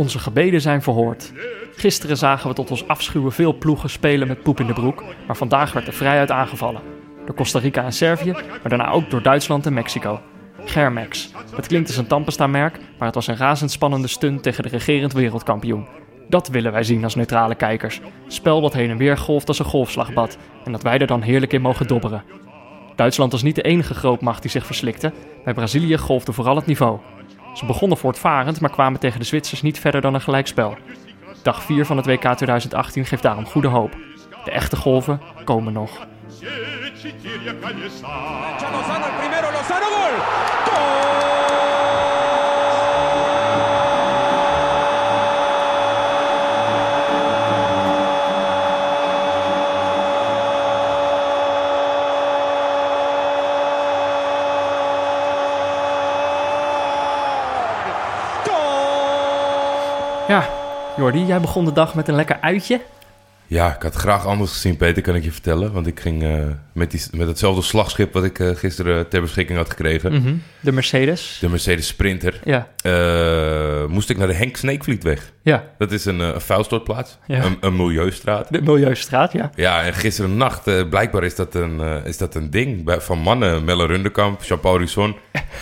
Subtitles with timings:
[0.00, 1.32] Onze gebeden zijn verhoord.
[1.76, 5.36] Gisteren zagen we tot ons afschuwen veel ploegen spelen met poep in de broek, maar
[5.36, 6.80] vandaag werd er vrijuit aangevallen.
[7.26, 10.20] Door Costa Rica en Servië, maar daarna ook door Duitsland en Mexico.
[10.64, 11.32] Germex.
[11.56, 15.86] Het klinkt als een tandpasta-merk, maar het was een razendspannende stunt tegen de regerend wereldkampioen.
[16.28, 18.00] Dat willen wij zien als neutrale kijkers.
[18.26, 21.52] Spel wat heen en weer golft als een golfslagbad en dat wij er dan heerlijk
[21.52, 22.24] in mogen dobberen.
[22.96, 25.12] Duitsland was niet de enige grootmacht die zich verslikte.
[25.44, 26.98] Bij Brazilië golfde vooral het niveau.
[27.54, 30.76] Ze begonnen voortvarend, maar kwamen tegen de Zwitsers niet verder dan een gelijkspel.
[31.42, 33.96] Dag 4 van het WK 2018 geeft daarom goede hoop.
[34.44, 35.90] De echte golven komen nog.
[38.72, 40.50] Lozano el primero, Lozano gol.
[60.30, 60.48] Ja,
[60.96, 62.80] Jordi, jij begon de dag met een lekker uitje.
[63.46, 65.72] Ja, ik had graag anders gezien, Peter, kan ik je vertellen.
[65.72, 69.58] Want ik ging eh, met, die, met hetzelfde slagschip wat ik eh, gisteren ter beschikking
[69.58, 70.12] had gekregen.
[70.12, 70.34] Mhm.
[70.60, 71.38] De Mercedes.
[71.40, 72.40] De Mercedes Sprinter.
[72.44, 75.32] Ja, eh, moest ik naar de Henk Sneekvlietweg.
[75.42, 75.64] ja.
[75.78, 77.44] Dat is een, eh, een vuilstortplaats, Ja.
[77.44, 78.52] een, een milieustraat.
[78.52, 79.50] De Milieustraat, ja.
[79.54, 83.18] Ja, en gisteren nacht, eh, blijkbaar is dat een, is dat een ding bij, van
[83.18, 83.64] mannen.
[83.64, 85.16] Melle Rundekamp, Jean-Paul Risson.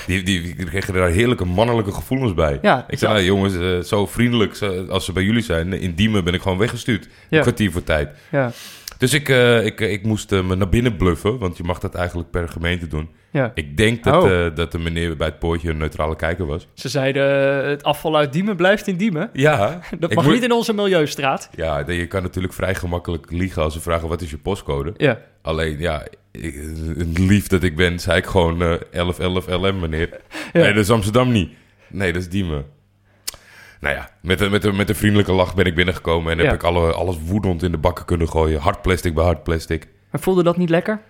[0.06, 2.58] Die, die, die kregen daar heerlijke mannelijke gevoelens bij.
[2.62, 5.72] Ja, ik zei, nou, jongens, zo vriendelijk als ze bij jullie zijn.
[5.72, 7.08] In Diemen ben ik gewoon weggestuurd.
[7.28, 7.36] Ja.
[7.36, 8.08] Een kwartier voor tijd.
[8.30, 8.52] Ja,
[8.98, 11.94] Dus ik, eh, ik, ik moest eh, me naar binnen bluffen, want je mag dat
[11.94, 13.08] eigenlijk per gemeente doen.
[13.30, 13.50] ja.
[13.54, 14.30] Ik denk dat, Oh.
[14.46, 16.68] eh, dat de meneer bij het poortje een neutrale kijker was.
[16.74, 19.30] Ze zeiden, eh, het afval uit Diemen blijft in Diemen.
[19.32, 21.50] Ja, Dat mag moet- niet in onze Milieustraat.
[21.56, 24.92] Ja, je kan natuurlijk vrij gemakkelijk liegen als ze vragen wat is je postcode.
[24.96, 26.58] Ja, Alleen, ja, ik-
[27.14, 30.08] lief dat ik ben, zei ik gewoon eh 1111 LM, meneer.
[30.53, 30.60] Ja.
[30.60, 31.50] Nee, dat is Amsterdam niet.
[31.88, 32.65] Nee, dat is Diemen.
[33.81, 36.47] Nou ja, met een, met, een, met een vriendelijke lach ben ik binnengekomen en heb
[36.47, 36.53] Ja.
[36.53, 38.61] ik alle, alles woedend in de bakken kunnen gooien.
[38.61, 39.89] Hard plastic bij hard plastic.
[40.11, 41.00] maar voelde dat niet lekker?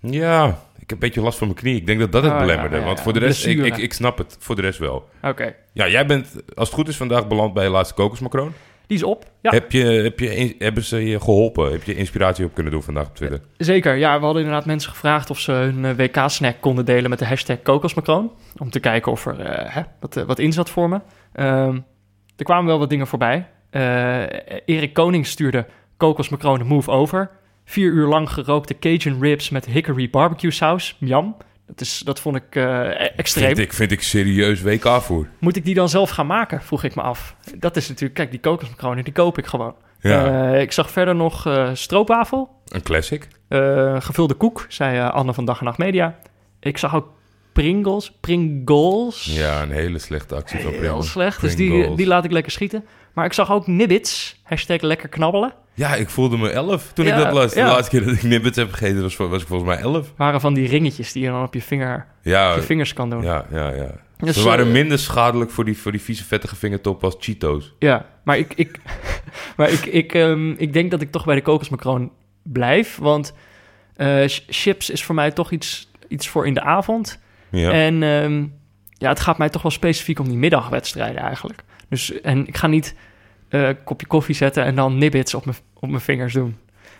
[0.00, 1.76] Ja, ik heb een beetje last van mijn knie.
[1.76, 2.76] Ik denk dat dat het ja, belemmerde.
[2.76, 4.36] ja, want voor de rest, ik, ik, ik snap het.
[4.40, 5.08] Voor de rest wel.
[5.22, 5.54] Oké.
[5.72, 8.52] Ja, jij bent, als het goed is, vandaag beland bij je laatste kokosmacroon.
[8.86, 9.24] Die is op.
[9.40, 11.72] Ja, Heb je, heb je, hebben ze je geholpen?
[11.72, 13.40] Heb je inspiratie op kunnen doen vandaag op Twitter?
[13.56, 13.94] zeker.
[13.94, 17.24] Ja, we hadden inderdaad mensen gevraagd of ze hun eh, WK-snack konden delen met de
[17.26, 18.32] hashtag kokosmacroon.
[18.56, 21.00] Om te kijken of er eh, hè, wat, eh, wat in zat voor me.
[21.32, 21.78] Ehm,
[22.36, 23.46] er kwamen wel wat dingen voorbij.
[23.70, 24.22] Eh,
[24.64, 25.66] Erik Koning stuurde
[25.96, 27.30] kokosmacroon move over.
[27.64, 30.96] Vier uur lang gerookte Cajun ribs met hickory barbecue saus.
[30.98, 31.36] Jam.
[31.66, 32.60] Dat, is, dat vond ik e-
[33.16, 33.46] extreem.
[33.46, 35.28] Vind ik, vind ik serieus WK-voer.
[35.38, 36.62] Moet ik die dan zelf gaan maken?
[36.62, 37.36] Vroeg ik me af.
[37.58, 39.74] Dat is natuurlijk, kijk, die kokosmacronen, die koop ik gewoon.
[40.00, 42.50] Ja, Eh, ik zag verder nog stroopwafel.
[42.68, 43.28] een classic.
[43.98, 46.18] Gevulde koek, zei Anne van Dag en Nacht Media.
[46.60, 47.08] Ik zag ook
[47.62, 48.12] Pringles.
[48.20, 49.24] Pringles.
[49.24, 51.10] Ja, een hele slechte actie van Heel Pringles.
[51.10, 52.84] slecht, dus die, die laat ik lekker schieten.
[53.12, 54.40] Maar ik zag ook Nibbits.
[54.42, 55.52] Hashtag lekker knabbelen.
[55.74, 57.52] Ja, ik voelde me elf toen Ja, ik dat las.
[57.52, 57.66] De ja.
[57.66, 60.12] laatste keer dat ik nibbits heb gegeten was, was ik volgens mij elf.
[60.16, 63.10] Waren van die ringetjes die je dan op je, vinger, Ja, op je vingers kan
[63.10, 63.22] doen.
[63.22, 63.74] Ja, ja, ja.
[63.76, 63.90] ja.
[64.18, 67.74] Dus, Ze waren eh, minder schadelijk voor die, voor die vieze vettige vingertop als Cheetos.
[68.24, 68.80] maar ik, ik,
[69.56, 72.10] maar ik, ik, ehm, ik denk dat ik toch bij de kokosmacroon
[72.42, 72.96] blijf.
[72.96, 73.34] Want
[73.96, 77.18] eh, ch- chips is voor mij toch iets, iets voor in de avond.
[77.50, 77.70] Ja.
[77.70, 78.44] En ehm,
[78.90, 81.62] ja, het gaat mij toch wel specifiek om die middagwedstrijden eigenlijk.
[81.88, 82.94] Dus, en ik ga niet
[83.48, 86.56] een kopje koffie zetten en dan nibbits op mijn op mijn vingers doen.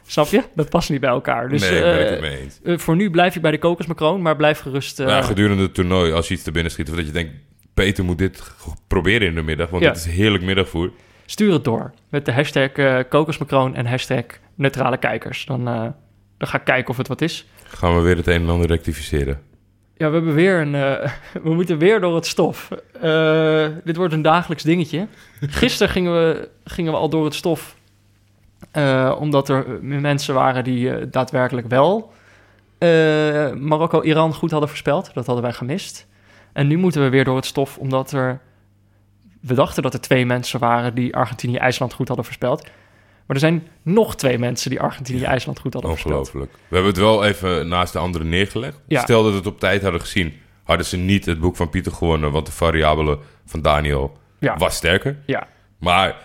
[0.06, 0.42] Snap je?
[0.54, 1.48] Dat past niet bij elkaar.
[1.48, 2.60] Dus nee, ben ik eh, het mee eens.
[2.64, 4.98] eh, voor nu blijf ik bij de kokosmacroon, maar blijf gerust...
[4.98, 6.90] ja, gedurende het toernooi, als je iets te binnen schiet...
[6.90, 7.32] of dat je denkt,
[7.74, 8.42] Peter moet dit
[8.86, 9.70] proberen in de middag...
[9.70, 9.88] want Ja.
[9.88, 10.90] het is heerlijk middagvoer.
[11.26, 14.24] stuur het door met de hashtag eh, kokosmacroon en hashtag
[14.54, 15.44] neutrale kijkers.
[15.44, 15.64] Dan,
[16.38, 17.46] dan ga ik kijken of het wat is.
[17.64, 19.40] Gaan we weer het een en ander rectificeren.
[19.96, 20.74] Ja, we hebben weer een.
[20.74, 21.10] eh,
[21.42, 22.68] we moeten weer door het stof.
[23.00, 25.06] Eh, dit wordt een dagelijks dingetje.
[25.40, 27.76] Gisteren gingen we, gingen we al door het stof.
[28.70, 32.12] eh, omdat er mensen waren die daadwerkelijk wel
[33.58, 35.10] Marokko-Iran goed hadden voorspeld.
[35.14, 36.06] Dat hadden wij gemist.
[36.52, 38.40] En nu moeten we weer door het stof, omdat er.
[39.40, 42.68] We dachten dat er twee mensen waren die Argentinië-IJsland goed hadden voorspeld.
[43.26, 45.90] Maar er zijn nog twee mensen die Argentinië-IJsland goed hadden.
[45.90, 46.52] Ongelooflijk.
[46.52, 48.80] We hebben het wel even naast de anderen neergelegd.
[48.86, 49.00] Ja.
[49.00, 50.34] Stel dat we het op tijd hadden gezien...
[50.64, 52.30] hadden ze niet het boek van Pieter gewonnen...
[52.32, 54.56] want de variabele van Daniel Ja.
[54.56, 55.16] was sterker.
[55.26, 56.16] Ja, Maar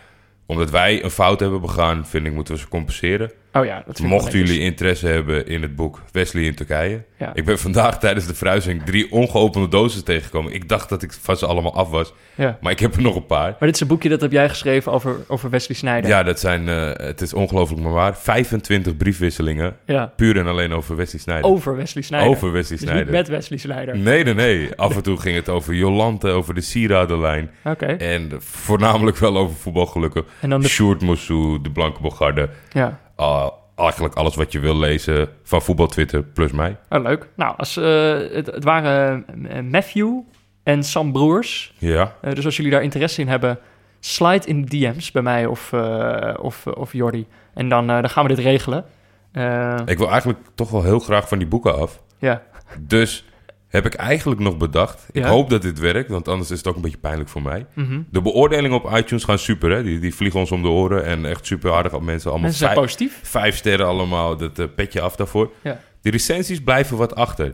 [0.46, 2.08] omdat wij een fout hebben begaan...
[2.08, 3.32] vind ik moeten we ze compenseren.
[3.54, 7.04] Oh ja, dat Mochten jullie interesse hebben in het boek Wesley in Turkije.
[7.18, 7.32] Ja.
[7.34, 10.54] Ik ben vandaag tijdens de verhuizing drie ongeopende dozen tegengekomen.
[10.54, 12.14] Ik dacht dat ik van ze allemaal af was.
[12.36, 12.58] Ja.
[12.62, 13.50] Maar ik heb er nog een paar.
[13.50, 16.10] Maar dit is een boekje dat heb jij geschreven over, over Wesley Sneijder.
[16.10, 18.18] Ja, dat zijn, eh, het is ongelooflijk maar waar.
[18.18, 19.76] 25 briefwisselingen.
[19.86, 20.14] Ja.
[20.16, 21.50] Puur en alleen over Wesley Sneijder.
[21.50, 22.32] Over Wesley Sneijder.
[22.32, 23.98] Over Wesley Dus niet met Wesley Sneijder.
[23.98, 24.70] Nee, nee, nee.
[24.76, 27.52] Af en toe ging het over Jolante, over de sieradenlijn.
[27.64, 27.86] Oké.
[27.86, 30.24] En voornamelijk wel over voetbalgelukken.
[30.40, 30.68] En dan de...
[30.68, 32.50] Sjoerd Moussou, de Blanke Bogarde.
[32.70, 33.00] Ja.
[33.20, 36.78] Uh, eigenlijk alles wat je wil lezen van voetbal Twitter plus mij.
[36.90, 37.28] Oh, leuk.
[37.36, 40.20] Nou, als, eh, het, het waren eh, Matthew
[40.64, 41.74] en Sam Broers.
[41.78, 42.14] Ja.
[42.22, 43.60] Eh, dus als jullie daar interesse in hebben,
[44.00, 47.26] slide in de DM's bij mij of, eh, of, of Jordi.
[47.54, 48.86] En dan, eh, dan gaan we dit regelen.
[49.32, 52.02] Eh, Ik wil eigenlijk toch wel heel graag van die boeken af.
[52.20, 52.42] ja.
[52.80, 53.26] Dus
[53.72, 55.08] heb ik eigenlijk nog bedacht.
[55.12, 55.30] Ik Ja.
[55.30, 57.66] hoop dat dit werkt, want anders is het ook een beetje pijnlijk voor mij.
[57.74, 58.02] Mhm.
[58.12, 59.84] De beoordelingen op iTunes gaan super, hè?
[59.84, 62.30] Die, die vliegen ons om de oren en echt super aardig op mensen.
[62.30, 63.20] Allemaal Mensen zijn vijf, positief.
[63.24, 65.52] vijf sterren allemaal, dat eh, petje af daarvoor.
[65.64, 65.80] Ja.
[66.02, 67.46] Die recensies blijven wat achter.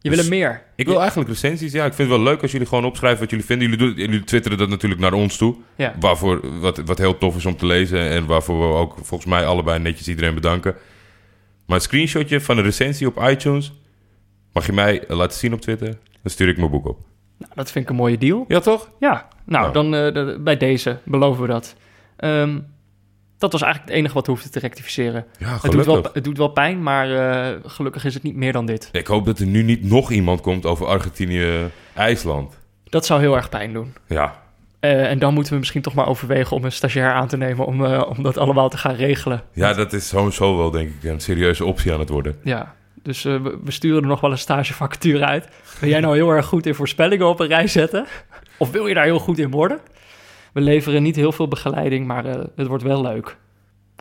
[0.00, 0.62] Je Dus wil er meer.
[0.76, 1.72] Ik wil eigenlijk recensies.
[1.72, 3.68] Ja, ik vind het wel leuk als jullie gewoon opschrijven wat jullie vinden.
[3.70, 5.54] Jullie, doen, jullie twitteren dat natuurlijk naar ons toe.
[5.76, 5.94] Ja.
[6.00, 8.00] Waarvoor, wat, wat heel tof is om te lezen.
[8.00, 10.74] En waarvoor we ook volgens mij allebei netjes iedereen bedanken.
[11.66, 13.72] Maar een screenshotje van een recensie op iTunes.
[14.56, 15.88] Mag je mij eh, laten zien op Twitter?
[16.22, 16.98] Dan stuur ik mijn boek op.
[17.38, 18.44] Nou, dat vind ik een mooie deal.
[18.48, 18.90] Ja, toch?
[18.98, 19.72] Ja, nou, Nou.
[19.72, 21.74] dan eh, bij deze beloven we dat.
[22.16, 22.58] Ehm,
[23.38, 25.26] dat was eigenlijk het enige wat we hoefden te rectificeren.
[25.38, 28.52] Ja, Het doet, wel, het doet wel pijn, maar eh, gelukkig is het niet meer
[28.52, 28.88] dan dit.
[28.92, 32.58] Ik hoop dat er nu niet nog iemand komt over Argentinië-IJsland.
[32.84, 33.94] Dat zou heel erg pijn doen.
[34.06, 34.42] Ja,
[34.80, 37.84] en dan moeten we misschien toch maar overwegen om een stagiair aan te nemen om,
[37.84, 39.42] om dat allemaal te gaan regelen.
[39.52, 42.36] ja dat is sowieso wel denk ik een serieuze optie aan het worden.
[42.42, 42.74] Ja,
[43.06, 45.48] dus eh, we, sturen er nog wel een stagevacature uit.
[45.80, 48.06] Ben jij nou heel erg goed in voorspellingen op een rij zetten?
[48.58, 49.80] Of wil je daar heel goed in worden?
[50.52, 53.36] We leveren niet heel veel begeleiding, maar eh, het wordt wel leuk.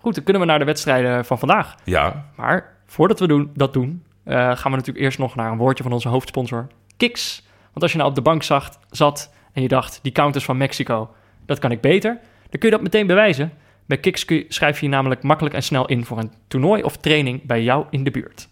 [0.02, 1.75] Goed, dan kunnen we naar de wedstrijden van vandaag.
[1.84, 5.58] Ja, Maar voordat we doen, dat doen, eh, gaan we natuurlijk eerst nog naar een
[5.58, 6.68] woordje van onze hoofdsponsor,
[6.98, 7.44] Kiks.
[7.63, 10.58] Want als je nou op de bank zag, zat en je dacht, die counters van
[10.58, 11.10] Mexico,
[11.46, 12.19] dat kan ik beter,
[12.50, 13.51] dan kun je dat meteen bewijzen.
[13.86, 17.46] Bij Kiks schrijf je je namelijk makkelijk en snel in voor een toernooi of training
[17.46, 18.48] bij jou in de buurt.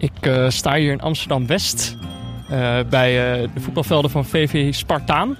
[0.00, 1.96] Ik eh, sta hier in Amsterdam-West
[2.88, 5.36] bij eh, de voetbalvelden van VV Spartaan.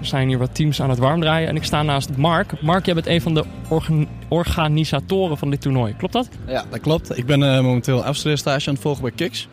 [0.00, 2.62] Er zijn hier wat teams aan het warm draaien en ik sta naast Mark.
[2.62, 5.94] Mark, jij bent een van de organ- organisatoren van dit toernooi.
[5.96, 6.28] Klopt dat?
[6.46, 7.18] Ja, dat klopt.
[7.18, 9.48] Ik ben eh, momenteel afstudeerstage aan het volgen bij Kiks.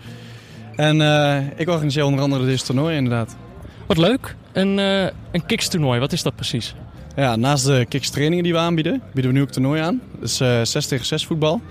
[0.75, 3.35] En eh, ik organiseer onder andere dit toernooi inderdaad.
[3.85, 4.35] Wat leuk.
[4.53, 6.75] Een, eh een Kiks-toernooi, wat is dat precies?
[7.15, 10.01] Ja, naast de Kiks trainingen die we aanbieden, bieden we nu ook toernooi aan.
[10.19, 11.61] Dus eh 6 tegen 6 voetbal.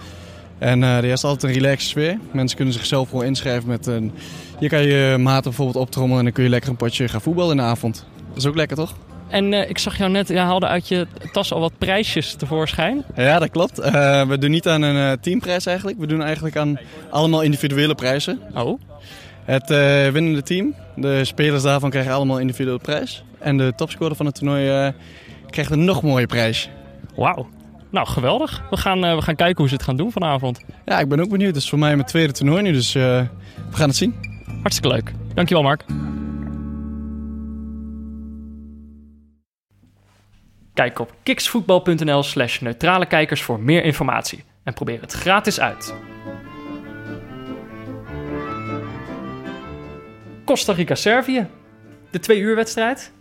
[0.59, 2.19] En eh er is altijd een relaxe sfeer.
[2.33, 4.13] Mensen kunnen zichzelf gewoon inschrijven met een...
[4.59, 7.21] Hier kan je je maten bijvoorbeeld optrommelen en dan kun je lekker een potje gaan
[7.21, 8.07] voetballen in de avond.
[8.29, 8.95] Dat is ook lekker, toch?
[9.29, 13.05] En eh, ik zag jou net, jij haalde uit je tas al wat prijsjes tevoorschijn.
[13.17, 13.79] Ja, dat klopt.
[13.79, 15.99] Eh, we doen niet aan een eh, teamprijs eigenlijk.
[15.99, 16.79] We doen eigenlijk aan
[17.11, 18.41] allemaal individuele prijzen.
[18.55, 18.81] Oh,
[19.45, 23.25] Het eh, winnende team, de spelers daarvan krijgen allemaal individuele prijs.
[23.39, 24.89] En de topscorer van het toernooi eh,
[25.51, 26.69] krijgt een nog mooie prijs.
[27.15, 27.49] wauw.
[27.91, 28.63] Nou, geweldig.
[28.71, 30.61] We gaan, eh, we gaan kijken hoe ze het gaan doen vanavond.
[30.85, 31.55] Ja, ik ben ook benieuwd.
[31.55, 33.03] Het is voor mij mijn tweede toernooi nu, dus eh,
[33.71, 34.15] we gaan het zien.
[34.61, 35.13] Hartstikke leuk.
[35.35, 35.85] Dankjewel, Mark.
[40.75, 44.45] Kijk op kiksvoetbal.nl slash neutrale kijkers voor meer informatie.
[44.65, 45.95] En probeer het gratis uit.
[50.45, 51.47] Costa Rica-Servië.
[52.11, 53.13] De twee uur wedstrijd.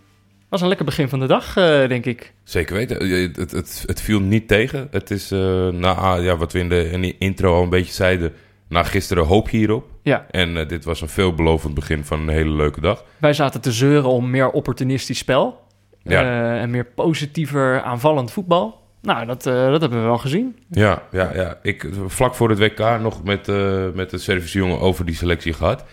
[0.55, 2.33] Was een lekker begin van de dag, eh, denk ik.
[2.43, 3.09] Zeker weten.
[3.35, 4.87] Het, het, het viel niet tegen.
[4.91, 7.69] Het is, eh, na ah, ja, wat we in de, in de intro al een
[7.69, 8.33] beetje zeiden,
[8.69, 9.85] na gisteren hoop je hierop.
[10.03, 13.03] Ja, En eh, dit was een veelbelovend begin van een hele leuke dag.
[13.17, 15.63] wij zaten te zeuren om meer opportunistisch spel.
[16.03, 16.59] Ja.
[16.59, 18.83] En meer positiever aanvallend voetbal.
[19.01, 20.55] Nou, dat, dat hebben we wel gezien.
[20.69, 21.57] Ja, ja, ja.
[21.61, 23.47] Ik vlak voor het WK nog met,
[23.95, 25.85] met de Servische jongen over die selectie gehad.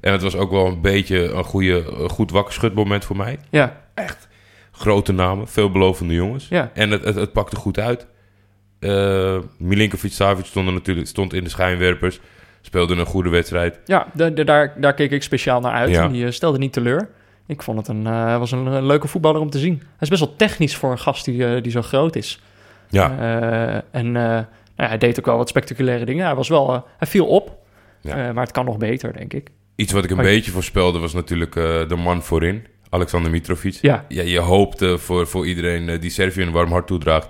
[0.00, 3.38] En het was ook wel een beetje een, goede, een goed wakkerschutmoment voor mij.
[3.50, 3.80] Ja,
[4.70, 6.48] Grote namen, veelbelovende jongens.
[6.48, 6.70] ja.
[6.74, 8.06] En het, het, het pakte goed uit.
[8.78, 12.20] Eh Milinkovic Savic stond, natuurlijk, stond in de schijnwerpers.
[12.60, 13.80] Speelde een goede wedstrijd.
[13.84, 15.90] Ja, de, de- daar, daar keek ik speciaal naar uit.
[15.90, 16.08] Ja.
[16.08, 17.08] Die eh, stelde niet teleur.
[17.46, 19.74] Ik vond het een, eh, was een, een leuke voetballer om te zien.
[19.78, 22.40] Hij is best wel technisch voor een gast die, die zo groot is.
[22.88, 23.10] Ja,
[23.90, 24.44] en nou
[24.76, 26.24] ja, hij deed ook wel wat spectaculaire dingen.
[26.26, 27.58] Hij, was wel, hij viel op,
[28.00, 28.32] Ja.
[28.32, 29.48] Maar het kan nog beter, denk ik.
[29.76, 31.52] iets wat ik een Maar- beetje voorspelde was natuurlijk
[31.88, 32.66] de man voorin.
[32.90, 33.78] Alexander Mitrovic.
[33.80, 37.28] Ja, Ja, je hoopte voor, voor iedereen eh, die Servië een warm hart toedraagt...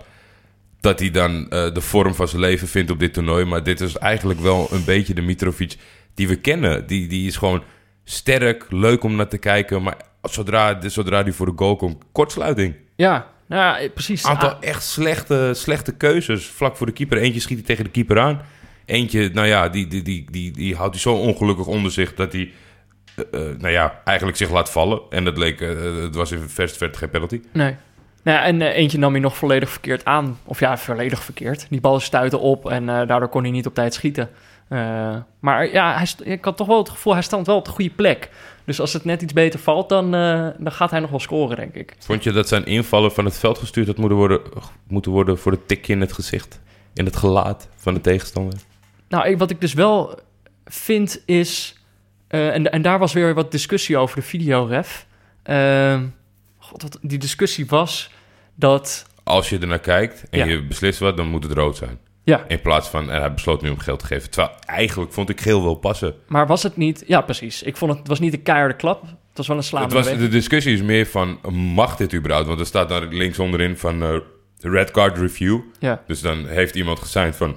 [0.81, 3.45] dat hij dan eh, de vorm van zijn leven vindt op dit toernooi.
[3.45, 5.77] Maar dit is eigenlijk wel een beetje de Mitrovic
[6.15, 6.87] die we kennen.
[6.87, 7.63] Die, die is gewoon
[8.05, 9.83] sterk, leuk om naar te kijken.
[9.83, 12.75] Maar zodra, zodra hij voor de goal komt, kortsluiting.
[12.97, 14.25] ja, Nou, ja, precies.
[14.25, 16.47] Een aantal Ah, echt slechte, slechte keuzes.
[16.47, 17.19] Vlak voor de keeper.
[17.19, 18.41] Eentje schiet hij tegen de keeper aan.
[18.85, 22.33] Eentje, nou ja, die, die, die, die, die houdt hij zo ongelukkig onder zich dat
[22.33, 22.53] hij,
[23.59, 25.01] nou ja, eigenlijk zich laat vallen.
[25.11, 25.69] En dat leek, eh,
[26.03, 27.41] het was in verste verte geen penalty.
[27.53, 27.77] Nee.
[28.23, 30.39] Nou ja, en eh, eentje nam hij nog volledig verkeerd aan.
[30.45, 31.67] Of ja, volledig verkeerd.
[31.71, 34.31] Die bal stuitte op en eh, daardoor kon hij niet op tijd schieten.
[34.69, 37.71] Eh, maar ja, hij ik had toch wel het gevoel, hij stond wel op de
[37.71, 38.31] goede plek.
[38.65, 41.57] Dus als het net iets beter valt, dan, eh, dan gaat hij nog wel scoren,
[41.57, 41.95] denk ik.
[41.99, 44.41] Vond je dat zijn invallen van het veld gestuurd had moeten worden,
[44.89, 46.61] moeten worden voor het tikje in het gezicht?
[46.95, 48.55] In het gelaat van de tegenstander?
[49.09, 50.19] Nou, ik- wat ik dus wel
[50.65, 51.80] vind is...
[52.31, 55.07] eh, en, en daar was weer wat discussie over de videoref.
[55.43, 56.05] Ehm
[56.59, 58.11] God, wat, die discussie was
[58.55, 59.07] dat...
[59.25, 60.45] Als je ernaar kijkt en Ja.
[60.45, 61.99] je beslist wat, dan moet het rood zijn.
[62.25, 64.31] Ja, In plaats van, en hij besloot nu om geld te geven.
[64.31, 66.15] Terwijl eigenlijk vond ik geel wel passen.
[66.27, 67.05] maar was het niet...
[67.07, 67.63] Ja, precies.
[67.63, 69.03] Ik vond het, het was niet een keiharde klap.
[69.03, 70.31] Het was wel een Het slaande was, beweging.
[70.31, 71.39] de discussie is meer van,
[71.75, 72.47] mag dit überhaupt?
[72.47, 74.17] Want er staat daar links onderin van eh,
[74.61, 75.61] red card review.
[75.79, 77.57] Ja, Dus dan heeft iemand gesigned van,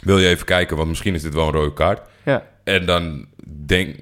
[0.00, 2.00] wil je even kijken, want misschien is dit wel een rode kaart.
[2.24, 2.50] ja.
[2.64, 3.96] En dan denk,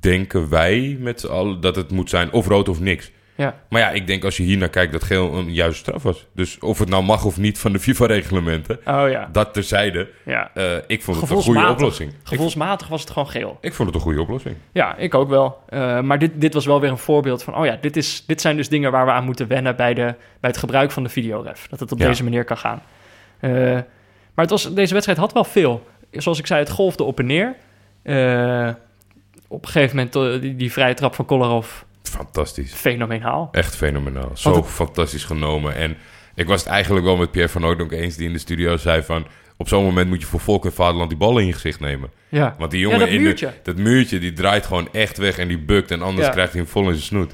[0.00, 3.10] denken wij met z'n allen dat het moet zijn of rood of niks.
[3.34, 6.02] Ja, Maar ja, ik denk als je hier naar kijkt dat geel een juiste straf
[6.02, 6.26] was.
[6.34, 9.28] Dus of het nou mag of niet van de FIFA-reglementen, oh ja.
[9.32, 10.08] dat terzijde.
[10.24, 10.50] ja.
[10.54, 12.12] eh ik vond het een goede oplossing.
[12.22, 13.58] Gevoelsmatig was het gewoon geel.
[13.60, 14.56] ik vond het een goede oplossing.
[14.72, 15.58] Ja, ik ook wel.
[15.68, 17.56] Eh, maar dit, dit was wel weer een voorbeeld van...
[17.56, 19.76] oh ja, dit, is, dit zijn dus dingen waar we aan moeten wennen...
[19.76, 21.66] bij, de, bij het gebruik van de videoref.
[21.70, 22.06] Dat het op Ja.
[22.06, 22.82] deze manier kan gaan.
[23.40, 23.50] Eh,
[24.34, 25.86] maar het was, deze wedstrijd had wel veel.
[26.10, 27.54] Zoals ik zei, het golfde op en neer.
[28.10, 28.74] Eh,
[29.48, 31.82] op een gegeven moment eh, die, die vrije trap van Kolarov...
[32.02, 32.72] Fantastisch.
[32.72, 33.48] fenomenaal.
[33.52, 34.30] Echt fenomenaal.
[34.34, 35.74] Zo fantastisch genomen.
[35.74, 35.96] En
[36.34, 38.16] ik was het eigenlijk wel met Pierre van Hooydonk eens...
[38.16, 39.26] die in de studio zei van...
[39.56, 42.10] op zo'n moment moet je voor volk en vaderland die ballen in je gezicht nemen.
[42.28, 43.52] Ja, Want die ja jongen dat in de- muurtje.
[43.62, 45.90] dat muurtje, die draait gewoon echt weg en die bukt...
[45.90, 46.32] en anders Ja.
[46.32, 47.32] krijgt hij hem vol in zijn snoet.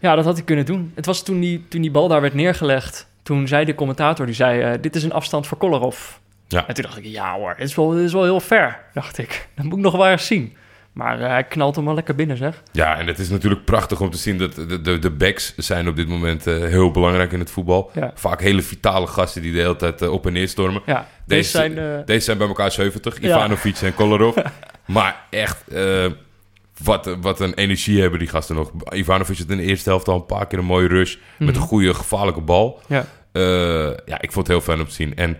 [0.00, 0.92] Ja, dat had hij kunnen doen.
[0.94, 3.08] Het was toen die, toen die bal daar werd neergelegd...
[3.22, 4.60] toen zei de commentator, die zei...
[4.60, 6.18] eh, dit is een afstand voor Kolarov.
[6.52, 6.66] Ja.
[6.66, 9.18] En toen dacht ik, ja hoor, dit is wel, dit is wel heel ver, dacht
[9.18, 9.48] ik.
[9.56, 10.56] Dat moet ik nog wel eens zien.
[10.92, 12.62] Maar eh, hij knalt hem wel lekker binnen, zeg.
[12.72, 15.88] Ja, en het is natuurlijk prachtig om te zien dat de, de, de backs zijn
[15.88, 17.90] op dit moment eh, heel belangrijk in het voetbal.
[17.94, 18.12] Ja.
[18.14, 20.82] Vaak hele vitale gasten die de hele tijd eh, op en neer stormen.
[20.86, 22.02] Ja, deze Deze, zijn...
[22.06, 23.28] deze zijn bij elkaar 70, Ja.
[23.28, 24.36] Ivanovic en Kolarov.
[24.86, 25.64] maar echt,
[26.82, 28.70] wat, wat een energie hebben die gasten nog.
[28.94, 31.62] Ivanovic had in de eerste helft al een paar keer een mooie rush met een
[31.62, 32.80] goede gevaarlijke bal.
[32.86, 33.04] ja.
[34.04, 35.16] Ja, ik vond het heel fijn om te zien.
[35.16, 35.38] En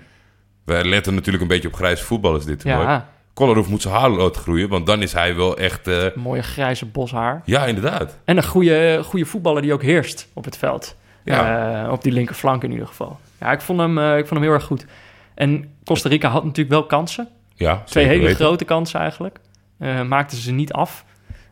[0.77, 2.87] we letten natuurlijk een beetje op grijze voetballers dit toernooi.
[2.87, 5.87] ja, Kolarov moet zijn haar laten groeien, want dan is hij wel echt...
[5.89, 7.43] eh, mooie grijze boshaar.
[7.45, 8.19] ja, inderdaad.
[8.25, 10.97] En een goede, goede voetballer die ook heerst op het veld.
[11.25, 11.83] Ja.
[11.85, 13.19] Eh, op die linkerflank in ieder geval.
[13.41, 14.87] Ja, ik vond, hem, eh, ik vond hem heel erg goed.
[15.35, 17.29] En Costa Rica had natuurlijk wel kansen.
[17.55, 18.37] Ja, Twee hele weten.
[18.37, 19.39] grote kansen eigenlijk.
[19.79, 21.05] Eh maakten ze niet af.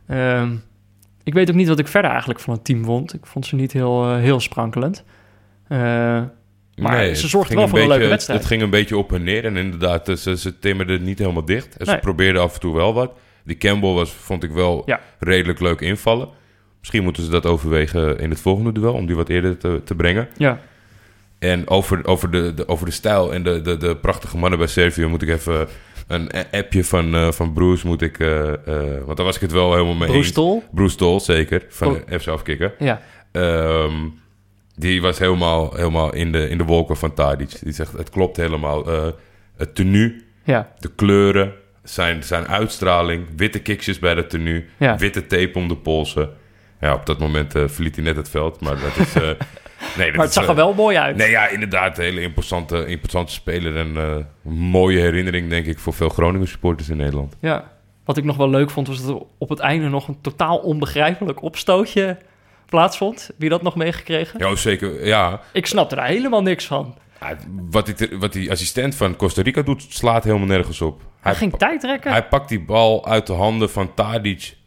[0.07, 0.55] Ehm,
[1.23, 3.13] ik weet ook niet wat ik verder eigenlijk van het team vond.
[3.13, 5.03] Ik vond ze niet heel, eh, heel sprankelend.
[6.81, 8.39] Maar Nee, ze zorgden wel voor een beetje- leuke wedstrijd.
[8.39, 9.45] Het ging een beetje op en neer.
[9.45, 11.77] En inderdaad, eh, ze, ze timmerden het niet helemaal dicht.
[11.77, 13.11] En ze probeerden af en toe wel wat.
[13.45, 14.99] Die Campbell was, vond ik wel Ja.
[15.19, 16.29] redelijk leuk invallen.
[16.79, 18.93] Misschien moeten ze dat overwegen in het volgende duel...
[18.93, 20.27] om die wat eerder te, te brengen.
[20.37, 20.59] Ja,
[21.39, 24.67] En over, over, de, de, over de stijl en de, de, de prachtige mannen bij
[24.67, 25.05] Servië...
[25.05, 25.67] moet ik even
[26.07, 27.87] een appje van, eh, van Bruce...
[27.87, 28.51] Moet ik, eh,
[29.05, 30.31] want daar was ik het wel helemaal mee Bruce eens.
[30.31, 30.63] Tol.
[30.71, 31.65] Bruce Tol, zeker.
[31.69, 32.19] Van Oh.
[32.19, 32.73] FC Afkikker.
[32.79, 33.93] Ja, Ehm,
[34.81, 37.59] die was helemaal, helemaal in, de, in de wolken van Tadic.
[37.63, 38.91] Die zegt, het klopt helemaal.
[38.91, 39.07] Eh,
[39.57, 44.97] het tenue, ja, de kleuren, zijn, zijn uitstraling, witte kiksjes bij de tenue, Ja.
[44.97, 46.29] witte tape om de polsen.
[46.79, 49.13] Ja, op dat moment eh, verliet hij net het veld, maar dat is...
[49.15, 51.15] eh, nee, dat maar het is, zag er wel mooi uit.
[51.15, 51.97] Nee, ja, inderdaad.
[51.97, 56.89] Een hele imposante, imposante speler en een mooie herinnering, denk ik, voor veel Groningen supporters
[56.89, 57.35] in Nederland.
[57.39, 57.71] Ja.
[58.05, 60.57] Wat ik nog wel leuk vond, was dat er op het einde nog een totaal
[60.57, 62.17] onbegrijpelijk opstootje
[62.71, 63.29] plaatsvond.
[63.37, 64.39] Wie dat nog meegekregen?
[64.39, 65.05] Ja, zeker.
[65.05, 66.97] Ja, Ik snapte daar helemaal niks van.
[67.19, 67.35] Ja,
[67.69, 71.01] wat, die, wat die assistent van Costa Rica doet, slaat helemaal nergens op.
[71.19, 72.11] Hij ging tijd rekken.
[72.11, 74.57] Hij pakt die bal uit de handen van Tadic.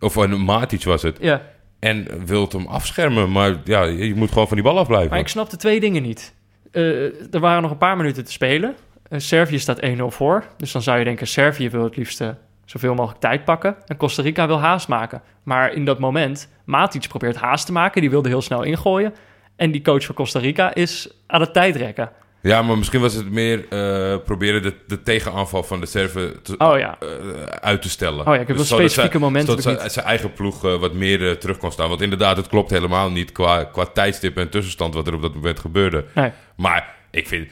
[0.00, 1.16] Of van Matic was het.
[1.20, 1.42] Ja,
[1.80, 3.32] En wilt hem afschermen.
[3.32, 5.10] Maar ja, je moet gewoon van die bal afblijven.
[5.10, 6.34] maar ik snapte twee dingen niet.
[6.72, 8.74] Eh, er waren nog een paar minuten te spelen.
[9.08, 10.44] Eh, Servië staat 1-0 voor.
[10.56, 12.28] Dus dan zou je denken, Servië wil het liefst eh,
[12.70, 13.76] zoveel mogelijk tijd pakken.
[13.86, 15.22] En Costa Rica wil haast maken.
[15.42, 18.00] Maar in dat moment, Matic probeert haast te maken.
[18.00, 19.14] Die wilde heel snel ingooien.
[19.56, 22.10] En die coach van Costa Rica is aan het tijdrekken.
[22.40, 26.54] Ja, maar misschien was het meer eh, proberen de, de tegenaanval van de Serven te,
[26.58, 26.98] Oh ja.
[27.00, 27.08] eh,
[27.44, 28.26] uit te stellen.
[28.26, 31.38] Oh ja, ik heb wel zodat specifieke momenten ik zijn, eigen ploeg eh, wat meer
[31.38, 31.88] terug kon staan.
[31.88, 35.34] Want inderdaad, het klopt helemaal niet qua, qua tijdstip en tussenstand wat er op dat
[35.34, 36.04] moment gebeurde.
[36.14, 36.30] Nee.
[36.56, 37.48] Maar ik vind,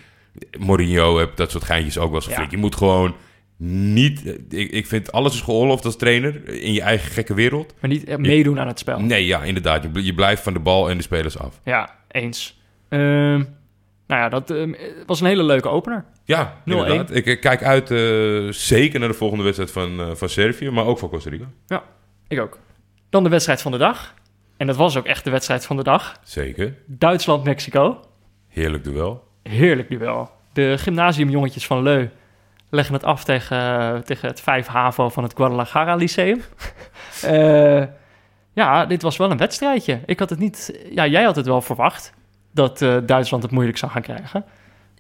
[0.59, 2.47] Mourinho heeft dat soort geintjes ook wel zo Ja.
[2.51, 3.15] Je moet gewoon
[3.59, 7.75] niet, ik, ik vind alles is geoorloofd als trainer in je eigen gekke wereld.
[7.81, 9.01] Maar niet eh, meedoen aan het spel.
[9.01, 9.83] Nee, ja, inderdaad.
[9.83, 11.61] Je, je blijft van de bal en de spelers af.
[11.65, 12.61] Ja, eens.
[12.89, 13.45] Ehm,
[14.07, 14.73] nou ja, dat ehm,
[15.07, 16.05] was een hele leuke opener.
[16.25, 16.63] Ja, 0-1.
[16.65, 17.15] inderdaad.
[17.15, 20.85] Ik, ik kijk uit eh, zeker naar de volgende wedstrijd van, eh, van Servië, maar
[20.85, 21.83] ook van Costa Rica.
[22.29, 22.59] Ik ook.
[23.11, 24.15] Dan de wedstrijd van de dag.
[24.57, 26.21] En dat was ook echt de wedstrijd van de dag.
[26.25, 26.75] Zeker.
[26.87, 28.01] Duitsland-Mexico.
[28.49, 29.25] Heerlijk duel.
[29.43, 30.31] Heerlijk duel.
[30.53, 32.09] De gymnasiumjongetjes van Leu
[32.77, 36.41] leggen het af tegen, tegen het 5 HAVO van het Guadalajara Lyceum.
[37.23, 37.83] Eh,
[38.53, 40.01] ja, dit was wel een wedstrijdje.
[40.07, 40.81] Ik had het niet...
[40.91, 42.13] Ja, jij had het wel verwacht
[42.53, 44.45] dat eh, Duitsland het moeilijk zou gaan krijgen.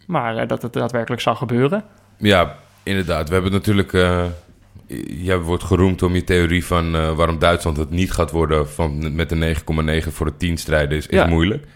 [0.07, 1.85] Maar eh, dat het daadwerkelijk zou gebeuren.
[2.17, 3.29] Ja, inderdaad.
[3.29, 3.93] We hebben natuurlijk...
[3.93, 4.25] eh
[5.07, 9.15] jij wordt geroemd om je theorie van eh, waarom Duitsland het niet gaat worden van,
[9.15, 9.55] met de
[10.03, 11.27] 9,9 voor de 10 strijden is, is Ja.
[11.27, 11.67] moeilijk.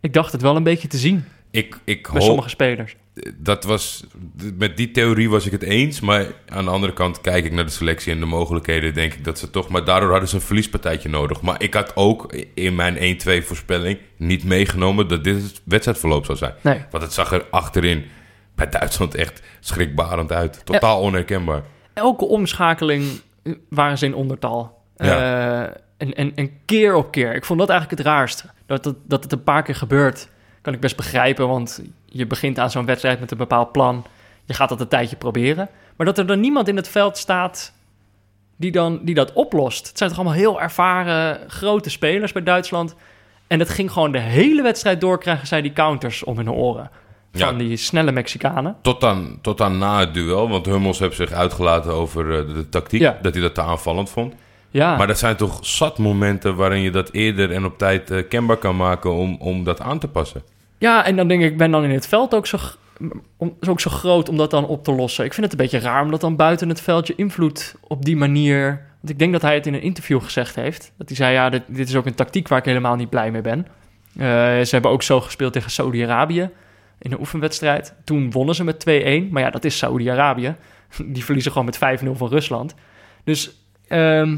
[0.00, 2.96] Ik dacht het wel een beetje te zien Ik, ik bij hoop, sommige spelers.
[3.36, 4.04] Dat was,
[4.58, 6.00] met die theorie was ik het eens.
[6.00, 8.94] Maar aan de andere kant kijk ik naar de selectie en de mogelijkheden.
[8.94, 9.68] Denk ik dat ze toch.
[9.68, 11.40] Maar daardoor hadden ze een verliespartijtje nodig.
[11.40, 16.38] Maar ik had ook in mijn 1-2 voorspelling niet meegenomen dat dit het wedstrijdverloop zou
[16.38, 16.54] zijn.
[16.60, 16.84] Nee.
[16.90, 18.04] Want het zag er achterin
[18.54, 20.64] bij Duitsland echt schrikbarend uit.
[20.64, 21.62] Totaal onherkenbaar.
[21.92, 24.78] elke omschakeling eh, waren ze in ondertal.
[24.96, 25.66] Ja.
[25.66, 27.34] Eh, en, en, en keer op keer.
[27.34, 28.44] Ik vond dat eigenlijk het raarste.
[28.66, 30.28] Dat het, dat het een paar keer gebeurt,
[30.62, 31.48] kan ik best begrijpen.
[31.48, 34.04] Want je begint aan zo'n wedstrijd met een bepaald plan.
[34.44, 35.68] Je gaat dat een tijdje proberen.
[35.96, 37.72] Maar dat er dan niemand in het veld staat
[38.56, 39.88] die, dan, die dat oplost.
[39.88, 42.94] Het zijn toch allemaal heel ervaren grote spelers bij Duitsland.
[43.46, 46.90] En het ging gewoon de hele wedstrijd door, krijgen zij die counters om hun oren.
[47.32, 47.58] Van Ja.
[47.58, 48.76] die snelle Mexicanen.
[48.82, 50.48] Tot aan, tot aan na het duel.
[50.48, 53.00] Want Hummels heeft zich uitgelaten over eh, de, de tactiek.
[53.00, 53.18] Ja.
[53.22, 54.34] Dat hij dat te aanvallend vond.
[54.70, 58.28] Ja, Maar dat zijn toch zat momenten waarin je dat eerder en op tijd eh,
[58.28, 60.42] kenbaar kan maken om, om dat aan te passen.
[60.78, 62.76] Ja, en dan denk ik, ik ben dan in het veld ook zo, g-
[63.36, 65.24] om, is ook zo groot om dat dan op te lossen.
[65.24, 68.04] Ik vind het een beetje raar om dat dan buiten het veld je invloed op
[68.04, 68.88] die manier...
[69.00, 70.92] Want ik denk dat hij het in een interview gezegd heeft.
[70.96, 73.30] Dat hij zei, ja, dit, dit is ook een tactiek waar ik helemaal niet blij
[73.30, 73.66] mee ben.
[74.16, 74.26] Eh,
[74.60, 76.50] ze hebben ook zo gespeeld tegen Saudi-Arabië
[76.98, 77.94] in een oefenwedstrijd.
[78.04, 78.86] Toen wonnen ze met
[79.28, 79.30] 2-1.
[79.30, 80.54] Maar ja, dat is Saudi-Arabië.
[81.14, 82.74] Die verliezen gewoon met 5-0 van Rusland.
[83.24, 84.36] Dus, ehm,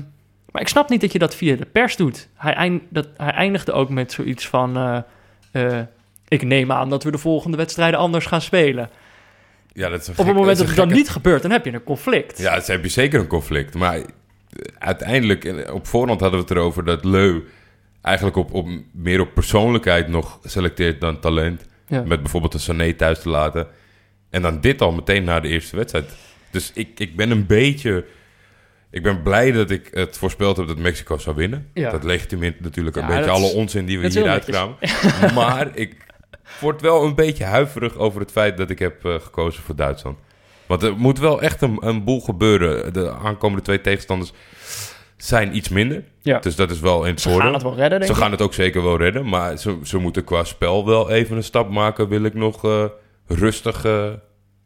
[0.52, 2.28] maar ik snap niet dat je dat via de pers doet.
[2.34, 4.76] Hij, eind, dat, hij eindigde ook met zoiets van...
[4.76, 4.98] eh,
[5.52, 5.84] eh,
[6.28, 8.90] ik neem aan dat we de volgende wedstrijden anders gaan spelen.
[9.72, 11.64] Ja, dat is een Op het moment dat dat het dan niet gebeurt, dan heb
[11.64, 12.38] je een conflict.
[12.38, 13.74] Ja, dan heb je zeker een conflict.
[13.74, 14.04] Maar eh,
[14.78, 17.40] uiteindelijk, op voorhand hadden we het erover dat Leu
[18.02, 21.66] eigenlijk op, op, meer op persoonlijkheid nog selecteert dan talent.
[21.86, 22.02] Ja.
[22.02, 23.66] Met bijvoorbeeld een Sané thuis te laten.
[24.30, 26.12] En dan dit al meteen na de eerste wedstrijd.
[26.50, 28.04] Dus ik, ik ben een beetje...
[28.92, 31.68] Ik ben blij dat ik het voorspeld heb dat Mexico zou winnen.
[31.74, 31.90] Ja.
[31.90, 34.76] Dat legitimeert natuurlijk een Ja, beetje is- alle onzin die we hier uitkramen.
[35.34, 35.96] maar ik
[36.60, 40.18] word wel een beetje huiverig over het feit dat ik heb eh, gekozen voor Duitsland.
[40.66, 42.92] Want er moet wel echt een, een boel gebeuren.
[42.92, 44.32] De aankomende twee tegenstanders
[45.16, 46.04] zijn iets minder.
[46.20, 46.38] Ja.
[46.38, 47.44] Dus dat is wel het Ze voordeel.
[47.46, 48.18] gaan het wel redden, Ze ik.
[48.18, 49.28] gaan het ook zeker wel redden.
[49.28, 52.08] Maar ze, ze moeten qua spel wel even een stap maken.
[52.08, 52.84] Wil ik nog eh,
[53.26, 53.80] rustig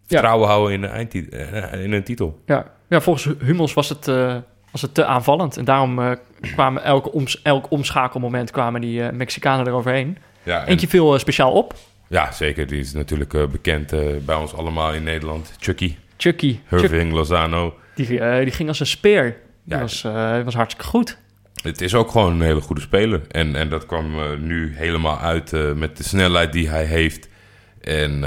[0.07, 2.43] vertrouwen houden in, de eh, in een titel.
[2.47, 2.75] Ja.
[2.89, 4.37] Ja, volgens Hummels was het, eh,
[4.71, 5.57] was het te aanvallend.
[5.57, 10.19] En daarom eh, kwamen elke oms, elk omschakelmoment kwamen die eh, Mexicanen eroverheen.
[10.43, 11.75] Ja, en- Eentje viel speciaal op.
[12.09, 12.67] ja, zeker.
[12.67, 13.93] Die is natuurlijk bekend
[14.25, 15.53] bij ons allemaal in Nederland.
[15.61, 16.59] Chucky, Chucky.
[16.71, 17.75] Chuck, Irving, Lozano.
[17.95, 18.07] die,
[18.45, 19.37] die ging als een speer.
[19.65, 19.81] Die Ja.
[19.81, 20.03] was,
[20.45, 21.19] was hartstikke goed.
[21.63, 23.21] Het is ook gewoon een hele goede speler.
[23.31, 24.07] En, en dat kwam
[24.47, 27.29] nu helemaal uit met de snelheid die hij heeft.
[27.81, 28.23] En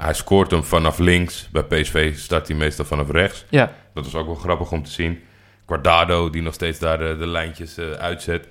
[0.00, 1.48] hij scoort hem vanaf links.
[1.52, 3.44] Bij PSV start hij meestal vanaf rechts.
[3.48, 5.20] Ja, Dat is ook wel grappig om te zien.
[5.66, 8.48] Guardado, die nog steeds daar de, de lijntjes eh, uitzet.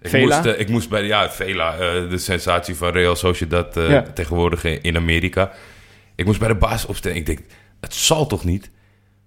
[0.00, 0.36] Ik Vela.
[0.36, 4.02] moest, eh, ik moest bij ja, Vela, eh, de sensatie van Real Sociedad eh, Ja.
[4.14, 5.52] tegenwoordig in, Amerika.
[6.14, 7.16] Ik moest bij de baas opstellen.
[7.16, 7.38] Ik denk,
[7.80, 8.70] het zal toch niet?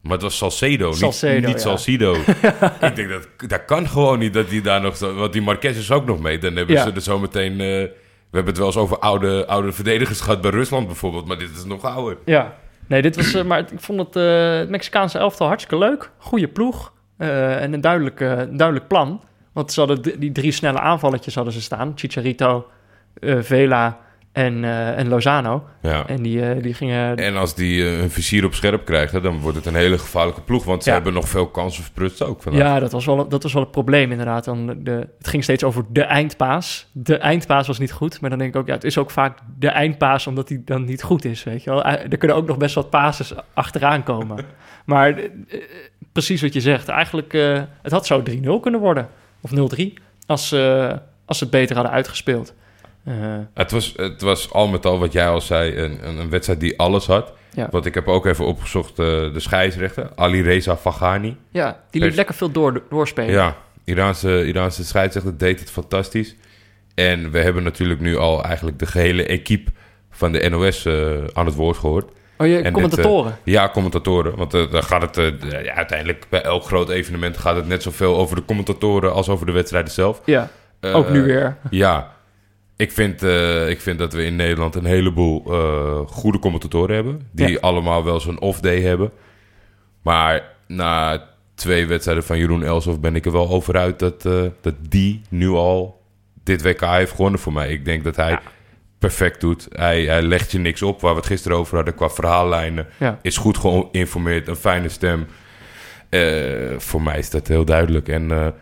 [0.02, 1.62] Maar het was Salcedo, Salcedo, niet, niet ja.
[1.62, 2.14] Salcido.
[2.82, 5.00] ik denk, dat, dat kan gewoon niet dat die daar nog...
[5.00, 6.38] Want die Marquez is ook nog mee.
[6.38, 6.84] Dan hebben Ja.
[6.84, 7.52] ze er zo meteen...
[7.52, 11.26] eh, we hebben het wel eens over oude, oude verdedigers gehad bij Rusland bijvoorbeeld.
[11.28, 12.18] Maar dit is nog ouder.
[12.26, 12.58] ja.
[12.88, 13.34] Nee, dit was...
[13.34, 16.12] eh, maar ik vond het, eh, het Mexicaanse elftal hartstikke leuk.
[16.18, 16.94] Goede ploeg.
[17.18, 18.20] eh, en een duidelijk,
[18.52, 19.24] duidelijk plan.
[19.54, 21.92] Want ze hadden die drie snelle aanvalletjes hadden ze staan.
[21.96, 22.68] Chicharito,
[23.22, 24.00] Vela
[24.36, 25.64] en, eh, en Lozano.
[25.82, 26.08] Ja.
[26.08, 27.16] En die, eh, die gingen...
[27.16, 30.42] En als die eh, hun vizier op scherp krijgen, dan wordt het een hele gevaarlijke
[30.42, 30.64] ploeg.
[30.64, 30.96] Want ze Ja.
[30.96, 32.62] hebben nog veel kansen verprutst ook vandaag.
[32.62, 34.46] Ja, dat was, wel, dat was wel het probleem inderdaad.
[34.46, 36.88] Dan de, het ging steeds over de eindpaas.
[36.92, 38.22] De eindpaas was niet goed.
[38.22, 40.86] Maar dan denk ik ook, ja, het is ook vaak de eindpaas omdat die dan
[40.86, 41.84] niet goed is, weet je wel.
[41.86, 44.46] Er kunnen ook nog best wat pases achteraan komen.
[44.86, 45.16] maar
[46.12, 46.88] precies wat je zegt.
[46.88, 47.32] Eigenlijk,
[47.82, 49.08] het had zo 3-0 kunnen worden.
[49.42, 49.84] Of 0-3.
[50.26, 50.54] Als,
[51.26, 52.54] als ze het beter hadden uitgespeeld.
[53.06, 53.14] Eh,
[53.54, 56.60] Het, was, het was al met al wat jij al zei, een, een, een wedstrijd
[56.60, 57.34] die alles had.
[57.54, 57.68] Ja.
[57.72, 61.38] Want ik heb ook even opgezocht eh, de scheidsrechter, Ali Reza Faghani.
[61.50, 63.32] ja, die liet lekker veel door, doorspelen.
[63.32, 66.36] Ja, Iraanse, Iraanse scheidsrechter deed het fantastisch.
[66.96, 69.72] En we hebben natuurlijk nu al eigenlijk de gehele equipe
[70.12, 70.94] van de NOS eh,
[71.34, 72.12] aan het woord gehoord.
[72.38, 73.38] Oh, je En commentatoren.
[73.44, 74.36] dit, ja, commentatoren.
[74.36, 78.36] Want dan gaat het ja, uiteindelijk bij elk groot evenement gaat het net zoveel over
[78.36, 80.22] de commentatoren als over de wedstrijden zelf.
[80.26, 80.50] ja,
[80.82, 81.58] ook nu weer.
[81.70, 82.15] Ja,
[82.78, 87.28] ik vind, eh, ik vind dat we in Nederland een heleboel eh, goede commentatoren hebben.
[87.32, 87.58] Die Ja.
[87.62, 89.12] allemaal wel zo'n off-day hebben.
[90.02, 91.24] Maar na
[91.56, 95.22] twee wedstrijden van Jeroen Elsof ben ik er wel over uit dat, eh, dat die
[95.30, 96.02] nu al
[96.44, 97.70] dit WK heeft gewonnen voor mij.
[97.70, 98.42] Ik denk dat hij Ja.
[99.00, 99.68] perfect doet.
[99.72, 102.88] Hij, hij legt je niks op waar we het gisteren over hadden qua verhaallijnen.
[103.00, 103.20] Ja.
[103.22, 105.28] Is goed geïnformeerd, een fijne stem.
[106.78, 108.08] Voor mij is dat heel duidelijk.
[108.10, 108.54] En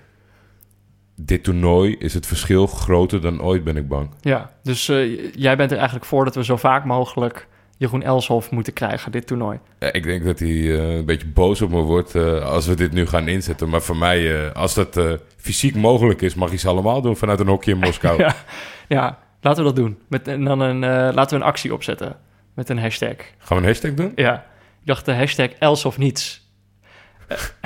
[1.26, 4.10] dit toernooi is het verschil groter dan ooit, ben ik bang.
[4.22, 8.52] Ja, dus eh, jij bent er eigenlijk voor dat we zo vaak mogelijk Jeroen Elshoff
[8.52, 9.60] moeten krijgen, dit toernooi.
[9.80, 12.76] Ja, ik denk dat hij eh, een beetje boos op me wordt eh, als we
[12.76, 13.70] dit nu gaan inzetten.
[13.70, 15.00] Maar voor mij, als dat
[15.38, 18.18] fysiek mogelijk is, mag hij ze allemaal doen vanuit een hokje in Moskou.
[18.18, 18.36] Ja,
[18.88, 19.98] ja laten we dat doen.
[20.08, 20.80] Met, en dan een,
[21.14, 22.16] laten we een actie opzetten
[22.54, 23.16] met een hashtag.
[23.38, 24.12] Gaan we een hashtag doen?
[24.16, 24.36] Ja,
[24.80, 26.48] ik dacht de hashtag Els of niets.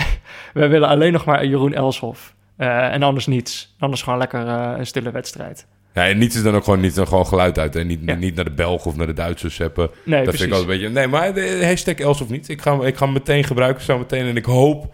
[0.53, 2.35] We willen alleen nog maar Jeroen Elshoff.
[2.57, 3.75] Eh, en anders niets.
[3.79, 5.65] Anders gewoon lekker eh, een stille wedstrijd.
[5.93, 7.75] Ja, en niets is dan ook gewoon, niet, dan gewoon geluid uit.
[7.75, 8.15] En niet, Ja.
[8.15, 9.89] niet naar de Belgen of naar de Duitsers zeppen.
[10.03, 10.39] Nee, dat precies.
[10.41, 10.99] vind ik altijd een beetje...
[10.99, 12.49] Nee, maar de hashtag Els of niet.
[12.49, 14.25] Ik ga, ik ga hem meteen gebruiken zo meteen.
[14.25, 14.93] En ik hoop...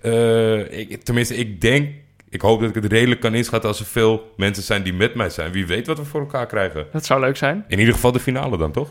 [0.00, 1.88] eh, ik, tenminste, ik denk...
[2.28, 5.14] Ik hoop dat ik het redelijk kan inschatten als er veel mensen zijn die met
[5.14, 5.52] mij zijn.
[5.52, 6.86] Wie weet wat we voor elkaar krijgen.
[6.92, 7.64] Dat zou leuk zijn.
[7.68, 8.90] In ieder geval de finale dan, toch?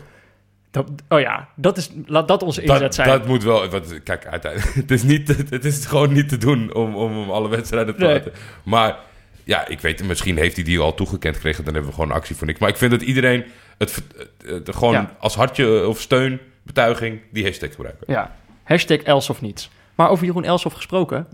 [0.74, 3.08] Dat, oh ja, dat is, laat dat onze inzet Dat, zijn.
[3.08, 3.68] dat moet wel...
[3.68, 4.74] Wat, kijk, uiteindelijk...
[4.84, 8.04] Het is, niet, het is gewoon niet te doen om, om, om alle wedstrijden te
[8.04, 8.12] Nee.
[8.14, 8.32] laten.
[8.64, 8.96] Maar
[9.44, 10.04] ja, ik weet...
[10.04, 11.64] Misschien heeft hij die al toegekend gekregen.
[11.64, 12.58] Dan hebben we gewoon actie voor niks.
[12.58, 13.44] Maar ik vind dat iedereen
[13.78, 14.02] het, ver-
[14.46, 15.16] het, het gewoon Ja.
[15.18, 17.20] als hartje of steun, betuiging...
[17.32, 18.06] die hashtag gebruiken.
[18.12, 18.34] Ja,
[18.64, 19.70] hashtag Els of niets.
[19.94, 21.26] Maar over Jeroen Elshoff gesproken.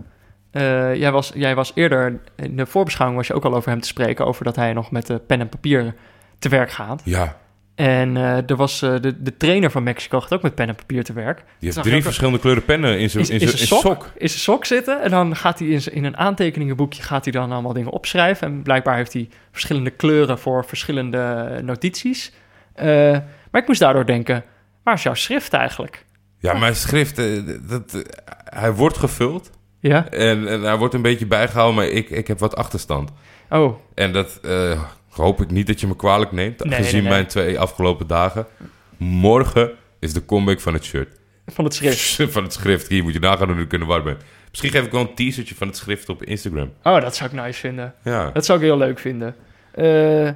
[0.51, 3.81] eh, jij, was, jij was eerder, in de voorbeschouwing was je ook al over hem
[3.81, 4.25] te spreken...
[4.25, 5.95] over dat hij nog met de pen en papier
[6.39, 7.01] te werk gaat.
[7.05, 7.37] Ja,
[7.81, 10.75] En eh, er was, eh, de, de trainer van Mexico gaat ook met pen en
[10.75, 11.37] papier te werk.
[11.37, 14.09] die heeft drie verschillende kleuren pennen in zijn in zijn- in sok, sok.
[14.17, 17.51] Is een sok zitten en dan gaat hij in, in een aantekeningenboekje gaat hij dan
[17.51, 18.47] allemaal dingen opschrijven.
[18.47, 22.31] En blijkbaar heeft hij verschillende kleuren voor verschillende notities.
[22.73, 22.85] Eh,
[23.51, 24.43] maar ik moest daardoor denken,
[24.83, 26.05] waar is jouw schrift eigenlijk?
[26.39, 27.15] Ja, mijn schrift,
[27.69, 28.03] dat,
[28.43, 29.49] hij wordt gevuld.
[29.79, 30.09] Ja?
[30.09, 33.09] En, en hij wordt een beetje bijgehouden, maar ik, ik heb wat achterstand.
[33.49, 34.39] Oh, En dat
[35.11, 37.11] hoop ik niet dat je me kwalijk neemt, Nee, gezien nee, nee.
[37.11, 38.45] mijn twee afgelopen dagen.
[38.97, 41.19] Morgen is de comeback van het shirt.
[41.47, 42.17] van het schrift.
[42.33, 42.87] van het schrift.
[42.87, 44.17] Hier moet je nagaan hoe je kunnen warm.
[44.49, 46.73] Misschien geef ik wel een teasertje van het schrift op Instagram.
[46.83, 47.93] Oh, dat zou ik nice vinden.
[48.03, 49.35] Ja, Dat zou ik heel leuk vinden.
[49.71, 50.29] Eh,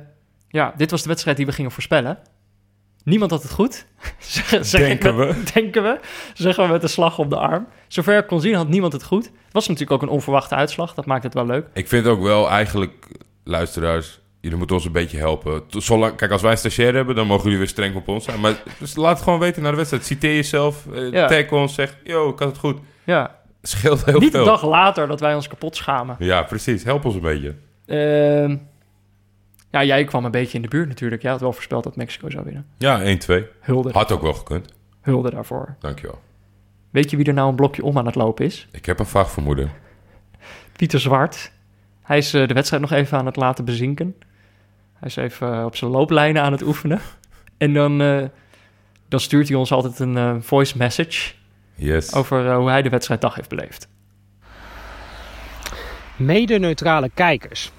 [0.49, 2.17] ja, dit was de wedstrijd die we gingen voorspellen.
[3.03, 3.85] Niemand had het goed.
[4.19, 5.43] Zeg- Denken met- we.
[5.53, 5.99] Denken we.
[6.33, 7.67] Zeggen we met een slag op de arm.
[7.87, 9.25] Zover ik kon zien had niemand het goed.
[9.25, 10.93] Het was natuurlijk ook een onverwachte uitslag.
[10.93, 11.67] Dat maakt het wel leuk.
[11.73, 13.07] ik vind ook wel eigenlijk,
[13.43, 15.61] luisteraars, jullie moeten ons een beetje helpen.
[15.67, 18.39] Zolang, kijk, als wij een stagiair hebben, dan mogen jullie weer streng op ons zijn.
[18.39, 20.05] Maar dus laat het gewoon weten naar de wedstrijd.
[20.05, 21.27] Citeer jezelf, eh, Ja.
[21.27, 22.77] tag ons, zeg, yo, ik had het goed.
[23.03, 24.39] Ja, Scheelt heel niet veel.
[24.39, 26.15] een dag later dat wij ons kapot schamen.
[26.19, 26.83] Ja, precies.
[26.83, 27.55] Help ons een beetje.
[27.85, 28.57] Ehm,
[29.71, 31.21] ja, jij kwam een beetje in de buurt natuurlijk.
[31.21, 32.65] Jij had wel voorspeld dat Mexico zou winnen.
[32.77, 33.43] Ja, 1-2.
[33.59, 34.73] Hulde, Had ook wel gekund.
[35.01, 35.75] hulde daarvoor.
[35.79, 36.19] Dankjewel.
[36.91, 38.67] Weet je wie er nou een blokje om aan het lopen is?
[38.71, 39.71] Ik heb een vaag vermoeden.
[40.75, 41.51] Pieter Zwart.
[42.03, 44.15] Hij is eh, de wedstrijd nog even aan het laten bezinken.
[44.99, 46.99] Hij is even eh, op zijn looplijnen aan het oefenen.
[47.57, 48.23] En dan, eh,
[49.07, 51.33] dan stuurt hij ons altijd een eh, voice message
[51.75, 52.13] Yes.
[52.13, 53.87] over hoe hij de wedstrijddag heeft beleefd.
[56.15, 57.71] Mede-neutrale kijkers.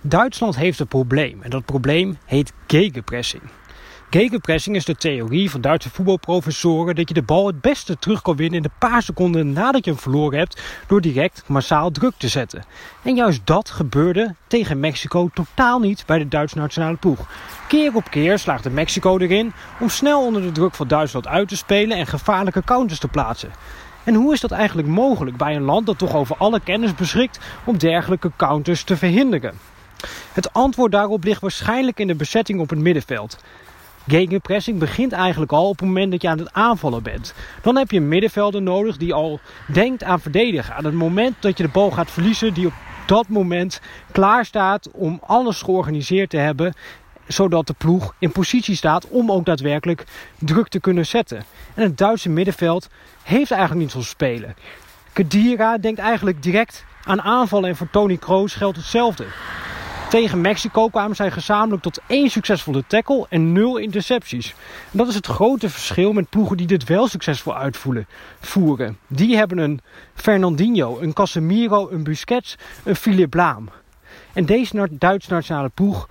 [0.00, 3.42] Duitsland heeft een probleem en dat probleem heet gegenpressing.
[4.12, 8.36] Gegenpressing is de theorie van Duitse voetbalprofessoren dat je de bal het beste terug kan
[8.36, 12.28] winnen in de paar seconden nadat je hem verloren hebt door direct massaal druk te
[12.28, 12.64] zetten.
[13.02, 17.28] En juist dat gebeurde tegen Mexico totaal niet bij de Duitse nationale ploeg.
[17.68, 21.56] Keer op keer slaagde Mexico erin om snel onder de druk van Duitsland uit te
[21.56, 23.50] spelen en gevaarlijke counters te plaatsen.
[24.04, 27.40] En hoe is dat eigenlijk mogelijk bij een land dat toch over alle kennis beschikt
[27.64, 29.58] om dergelijke counters te verhinderen?
[30.32, 33.38] Het antwoord daarop ligt waarschijnlijk in de bezetting op het middenveld.
[34.10, 37.34] Gegenpressing begint eigenlijk al op het moment dat je aan het aanvallen bent.
[37.62, 40.74] Dan heb je een middenvelder nodig die al denkt aan verdedigen.
[40.74, 42.72] Aan het moment dat je de bal gaat verliezen, die op
[43.06, 43.80] dat moment
[44.12, 46.74] klaar staat om alles georganiseerd te hebben
[47.26, 50.04] zodat de ploeg in positie staat om ook daadwerkelijk
[50.38, 51.44] druk te kunnen zetten.
[51.74, 52.88] En het Duitse middenveld
[53.22, 54.54] heeft eigenlijk niet zo'n spelen.
[55.12, 59.24] Kedira denkt eigenlijk direct aan aanvallen en voor Tony Kroos geldt hetzelfde.
[60.10, 64.54] Tegen Mexico kwamen zij gezamenlijk tot één succesvolle tackle en nul intercepties.
[64.90, 68.06] Dat is het grote verschil met ploegen die dit wel succesvol uitvoeren.
[68.40, 68.98] Voeren.
[69.06, 69.80] Die hebben een
[70.14, 73.68] Fernandinho, een Casemiro, een Busquets, een Philippe Laam.
[74.32, 76.08] En deze Duitse nationale ploeg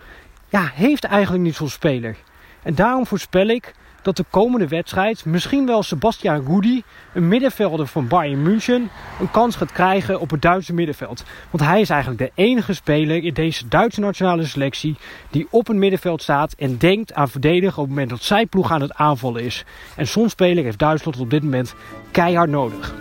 [0.49, 2.17] ja, heeft eigenlijk niet zo'n speler.
[2.63, 6.83] En daarom voorspel ik dat de komende wedstrijd misschien wel Sebastian Rudi,
[7.13, 11.23] een middenvelder van Bayern München, een kans gaat krijgen op het Duitse middenveld.
[11.49, 14.95] Want hij is eigenlijk de enige speler in deze Duitse nationale selectie
[15.29, 18.71] die op het middenveld staat en denkt aan verdedigen op het moment dat zijn ploeg
[18.71, 19.65] aan het aanvallen is.
[19.95, 21.75] En zo'n speler heeft Duitsland op dit moment
[22.11, 22.93] keihard nodig.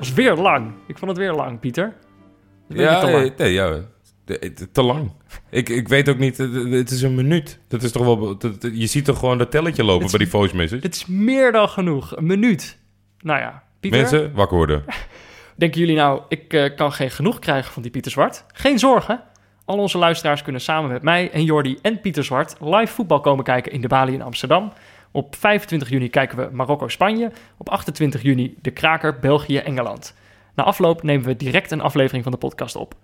[0.00, 0.72] was weer lang.
[0.86, 1.96] Ik vond het weer lang, Pieter.
[2.68, 3.80] Een Ja, eh, nee, ja
[4.72, 5.10] te lang.
[5.50, 7.58] Ik, ik weet ook niet, eh, het is een minuut.
[7.68, 10.30] Dat is toch wel, dat- je ziet toch gewoon dat telletje lopen Het bij die
[10.30, 10.80] voice message.
[10.80, 12.16] Dit is meer dan genoeg.
[12.16, 12.78] Een minuut.
[13.20, 14.00] Nou ja, Pieter.
[14.00, 14.84] Mensen, wakker worden.
[15.56, 18.44] Denken jullie nou, ik eh, kan geen genoeg krijgen van die Pieter Zwart?
[18.52, 19.22] Geen zorgen.
[19.64, 23.44] Al onze luisteraars kunnen samen met mij en Jordi en Pieter Zwart live voetbal komen
[23.44, 24.72] kijken in de Bali in Amsterdam.
[25.12, 27.30] Op 25 juni kijken we Marokko-Spanje.
[27.56, 30.14] Op 28 juni de kraker België-Engeland.
[30.54, 32.94] Na afloop nemen we direct een aflevering van de podcast op.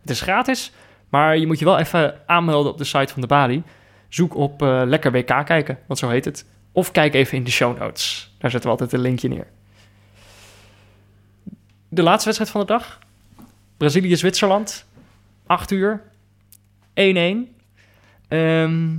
[0.00, 0.72] Het is gratis,
[1.08, 3.62] maar je moet je wel even aanmelden op de site van de Bali.
[4.08, 6.46] Zoek op eh, Lekker WK kijken, want zo heet het.
[6.72, 8.34] Of kijk even in de show notes.
[8.38, 9.46] Daar zetten we altijd een linkje neer.
[11.88, 12.98] De laatste wedstrijd van de dag.
[13.76, 14.86] Brazilië-Zwitserland.
[15.46, 16.02] 8 uur.
[16.94, 17.56] 1-1.
[18.28, 18.90] Ehm,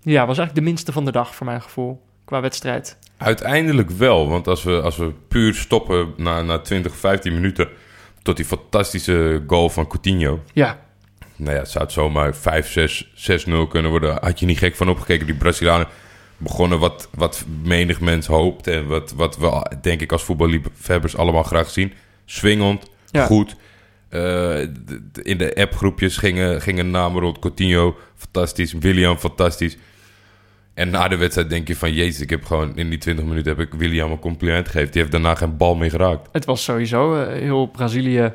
[0.00, 2.02] ja, was eigenlijk de minste van de dag voor mijn gevoel.
[2.24, 2.98] Qua wedstrijd.
[3.16, 7.68] Uiteindelijk wel, want als we, als we puur stoppen na, na 20, 15 minuten...
[8.26, 10.42] tot die fantastische goal van Coutinho...
[10.52, 10.78] Ja,
[11.36, 13.06] Nou ja, het zou het zomaar 5, 6,
[13.48, 14.18] 6-0 kunnen worden.
[14.20, 15.26] Had je niet gek van opgekeken.
[15.26, 15.86] Die Brazilianen
[16.36, 18.66] begonnen wat, wat menig mens hoopt.
[18.66, 21.92] En wat, wat we, denk ik, als voetballiefhebbers allemaal graag zien.
[22.24, 23.26] Swingend, Ja.
[23.26, 23.56] goed.
[24.08, 24.60] Eh,
[25.22, 27.38] in de appgroepjes gingen, gingen namen rond.
[27.38, 28.72] Coutinho, fantastisch.
[28.72, 29.76] William, fantastisch.
[30.76, 31.92] En na de wedstrijd denk je van...
[31.92, 34.90] Jezus, ik heb gewoon in die 20 minuten heb ik William een compliment gegeven.
[34.92, 36.28] Die heeft daarna geen bal meer geraakt.
[36.32, 38.32] het was sowieso eh, heel Brazilië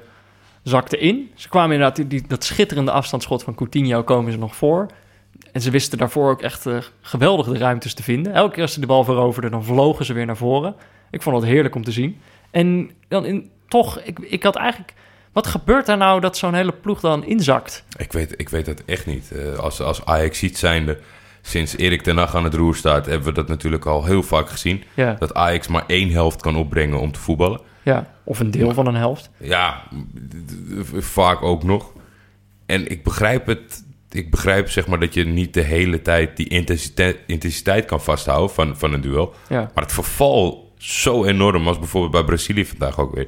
[0.63, 1.31] zakte in.
[1.35, 4.87] Ze kwamen inderdaad, die, die- dat schitterende afstandsschot van Coutinho komen ze nog voor.
[5.51, 8.33] En ze wisten daarvoor ook echt eh, geweldig de ruimtes te vinden.
[8.33, 10.75] Elke keer als ze de bal veroverden, dan vlogen ze weer naar voren.
[11.11, 12.17] Ik vond het heerlijk om te zien.
[12.51, 14.93] En dan in, toch, ik, ik had eigenlijk...
[15.31, 17.83] Wat gebeurt er nou dat zo'n hele ploeg dan inzakt?
[17.97, 19.31] Ik weet, ik weet het echt niet.
[19.31, 20.99] Eh, als, als Ajax ziet zijnde,
[21.41, 23.05] sinds Erik ten Hag aan het roer staat...
[23.05, 24.83] hebben we dat natuurlijk al heel vaak gezien.
[24.93, 27.61] Ja, Dat Ajax maar één helft kan opbrengen om te voetballen.
[27.83, 28.13] ja.
[28.23, 29.29] of een deel van een helft.
[29.37, 29.83] Ja,
[30.97, 31.91] vaak ook nog.
[32.65, 33.83] En ik begrijp het.
[34.11, 38.55] Ik begrijp zeg maar dat je niet de hele tijd die intensiteit, intensiteit kan vasthouden
[38.55, 39.33] van, van een duel.
[39.49, 39.71] Ja.
[39.73, 43.27] Maar het verval zo enorm als bijvoorbeeld bij Brazilië vandaag ook weer.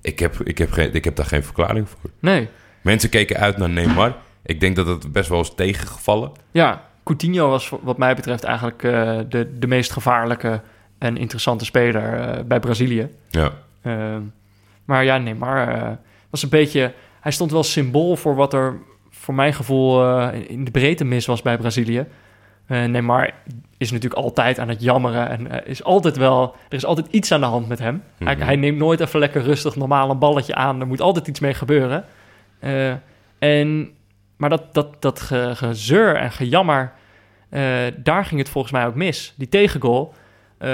[0.00, 2.10] Ik heb, ik heb, geen, ik heb daar geen verklaring voor.
[2.20, 2.48] Nee,
[2.82, 4.16] Mensen keken uit naar Neymar.
[4.44, 6.32] Ik denk dat het best wel is tegengevallen.
[6.50, 10.60] Ja, Coutinho was wat mij betreft eigenlijk eh, de, de meest gevaarlijke
[10.98, 13.08] en interessante speler eh, bij Brazilië.
[13.30, 13.50] Ja.
[13.82, 14.20] Ehm,
[14.84, 15.90] maar ja, Neymar eh,
[16.30, 16.92] was een beetje...
[17.20, 18.76] Hij stond wel symbool voor wat er
[19.10, 22.06] voor mijn gevoel in de breedte mis was bij Brazilië.
[22.66, 23.30] Eh, Neymar
[23.78, 26.54] is natuurlijk altijd aan het jammeren en is altijd wel...
[26.68, 28.02] Er is altijd iets aan de hand met hem.
[28.18, 28.44] hij, Mhm.
[28.44, 30.80] hij neemt nooit even lekker rustig normaal een balletje aan.
[30.80, 32.04] Er moet altijd iets mee gebeuren.
[33.38, 33.90] En,
[34.36, 36.92] maar dat, dat, dat ge, gezeur en gejammer,
[37.48, 37.62] eh,
[37.96, 39.34] daar ging het volgens mij ook mis.
[39.36, 40.14] Die tegengoal,
[40.58, 40.68] eh,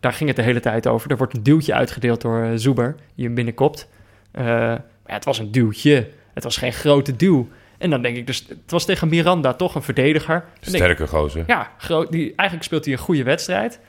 [0.00, 1.10] daar ging het de hele tijd over.
[1.10, 3.88] Er wordt een duwtje uitgedeeld door eh, Zuber, die hem binnenkopt.
[4.32, 6.08] Maar ja, het was een duwtje.
[6.34, 7.48] Het was geen grote duw.
[7.78, 10.44] En dan denk ik dus, het was tegen Miranda toch een verdediger.
[10.60, 11.44] Sterke gozer.
[11.46, 13.80] ja, groot, die, eigenlijk speelt hij een goede wedstrijd.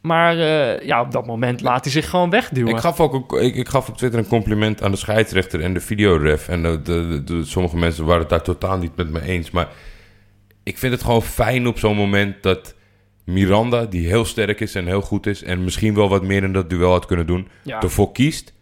[0.00, 2.74] Maar eh, ja, op dat moment laat hij zich gewoon wegduwen.
[2.74, 5.80] Ik gaf, ook ik, ik gaf op Twitter een compliment aan de scheidsrechter en de
[5.80, 6.48] videoref.
[6.48, 9.50] En de, de, de- sommige mensen waren het daar totaal niet met me eens.
[9.50, 9.68] Maar
[10.62, 12.74] ik vind het gewoon fijn op zo'n moment dat
[13.24, 15.42] Miranda, die heel sterk is en heel goed is...
[15.42, 17.48] en misschien wel wat meer in dat duel had kunnen doen...
[17.62, 17.82] ja.
[17.82, 18.52] ervoor kiest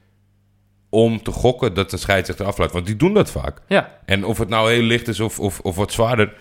[0.90, 2.72] om te gokken dat een scheidsrechter aflaat.
[2.72, 3.59] Want die doen dat vaak.
[3.68, 6.33] ja, En of het nou heel licht is of, of, of wat zwaarder...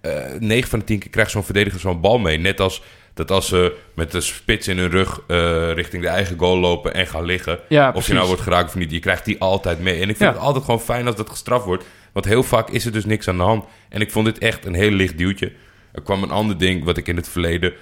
[0.00, 2.38] eh 9 van de 10 keer krijgt zo'n verdediger zo'n bal mee.
[2.38, 2.82] Net als
[3.14, 6.94] dat als ze met de spits in hun rug eh, richting de eigen goal lopen
[6.94, 7.58] en gaan liggen...
[7.68, 9.94] ja Of je nou wordt geraakt of niet, je krijgt die altijd mee.
[9.94, 10.28] En ik vind Ja.
[10.36, 11.84] het altijd gewoon fijn als dat gestraft wordt.
[12.12, 13.64] Want heel vaak is er dus niks aan de hand.
[13.88, 15.52] En ik vond dit echt een heel licht duwtje.
[15.92, 17.72] Er kwam een ander ding wat ik in het verleden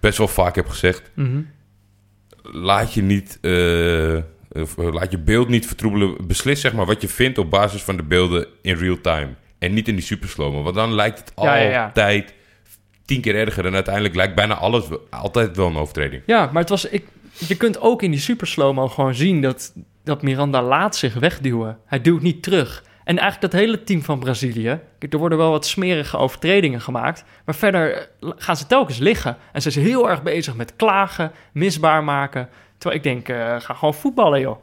[0.00, 1.10] best wel vaak heb gezegd.
[1.14, 1.40] Mhm.
[2.42, 3.38] Laat je niet...
[3.40, 4.22] eh, eh,
[4.76, 6.26] laat je beeld niet vertroebelen.
[6.26, 9.28] Beslis zeg maar wat je vindt op basis van de beelden in real time.
[9.58, 11.84] En niet in die super slow Want dan lijkt het ja.
[11.84, 12.34] altijd
[13.04, 13.66] tien keer erger.
[13.66, 16.22] En uiteindelijk lijkt bijna alles altijd wel een overtreding.
[16.26, 19.72] Ja, maar het was, ik, je kunt ook in die super slow-mo gewoon zien dat,
[20.04, 21.78] dat Miranda laat zich wegduwen.
[21.86, 22.84] Hij duwt niet terug.
[23.04, 27.54] En eigenlijk dat hele team van Brazilië, er worden wel wat smerige overtredingen gemaakt, maar
[27.54, 29.36] verder eh, gaan ze telkens liggen.
[29.52, 32.48] En zijn ze heel erg bezig met klagen, misbaar maken.
[32.78, 34.56] Terwijl ik denk, eh, ga gewoon voetballen joh.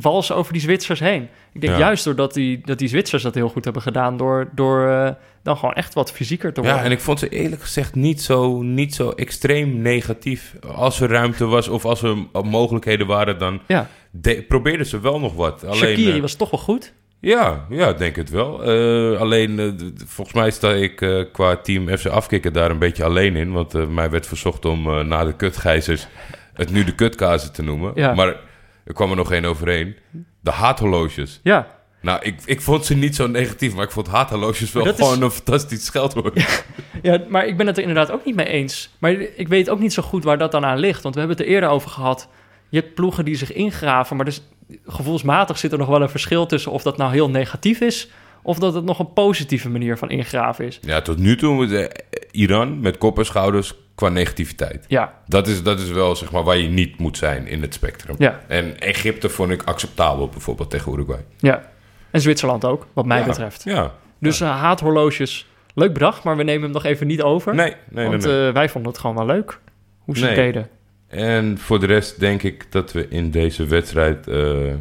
[0.00, 1.28] Wals over die Zwitsers heen.
[1.52, 1.78] Ik denk Ja.
[1.78, 5.10] juist doordat die, dat die Zwitsers dat heel goed hebben gedaan, door, door eh,
[5.42, 6.78] dan gewoon echt wat fysieker te worden.
[6.78, 10.54] Ja, en ik vond ze eerlijk gezegd niet zo, niet zo extreem negatief.
[10.74, 13.88] Als er ruimte was of als er mogelijkheden waren, dan ja.
[14.10, 15.64] de- probeerden ze wel nog wat.
[15.66, 16.92] Alleen, eh, was toch wel goed.
[17.20, 18.62] Ja, ja, ik denk het wel.
[18.64, 23.52] Eh, alleen, volgens mij sta ik qua team FC Afkikken daar een beetje alleen in.
[23.52, 26.06] Want mij werd verzocht om na de kutgijzers
[26.54, 27.92] het nu de kutkazen te noemen.
[27.94, 28.14] Ja.
[28.14, 28.36] Maar
[28.84, 29.96] er kwam er nog één overheen.
[30.40, 31.40] De haathorloges.
[31.42, 31.66] Ja,
[32.00, 35.22] Nou, ik, ik vond ze niet zo negatief, maar ik vond haathorloges wel is- gewoon
[35.22, 36.64] een fantastisch scheldwoord.
[37.02, 38.90] Ja, maar ik ben het er inderdaad ook niet mee eens.
[38.98, 41.02] Maar ik weet ook niet zo goed waar dat dan aan ligt.
[41.02, 42.28] Want we hebben het er eerder over gehad.
[42.68, 44.42] Je hebt ploegen die zich ingraven, maar dus
[44.86, 48.08] gevoelsmatig zit er nog wel een verschil tussen of dat nou heel negatief is
[48.42, 50.78] of dat het nog een positieve manier van ingraven is.
[50.82, 51.90] Ja, tot nu toe eh,
[52.30, 54.84] Iran met kop en schouders qua negativiteit.
[54.88, 57.74] Ja, Dat is, dat is wel zeg maar waar je niet moet zijn in het
[57.74, 58.14] spectrum.
[58.18, 61.24] ja, En Egypte vond ik acceptabel bijvoorbeeld tegen Uruguay.
[61.38, 61.72] ja.
[62.10, 63.62] En Zwitserland ook, wat mij Ja, betreft.
[63.64, 63.92] Ja.
[64.20, 67.54] Dus eh, haathorloges, leuk bedacht, maar we nemen hem nog even niet over.
[67.54, 68.46] Nee, nee, want nee.
[68.48, 69.60] eh, wij vonden het gewoon wel leuk
[69.98, 70.34] hoe ze Nee.
[70.34, 70.68] deden.
[71.08, 74.74] En voor de rest denk ik dat we in deze wedstrijd eh,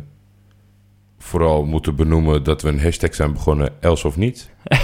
[1.20, 4.50] vooral moeten benoemen dat we een hashtag zijn begonnen, els of niets.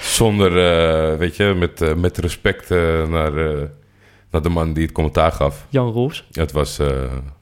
[0.00, 3.32] Zonder, eh, weet je, met, eh, met respect eh, naar,
[4.30, 5.66] naar de man die het commentaar gaf.
[5.68, 6.26] Jan Roels.
[6.32, 6.78] Het was,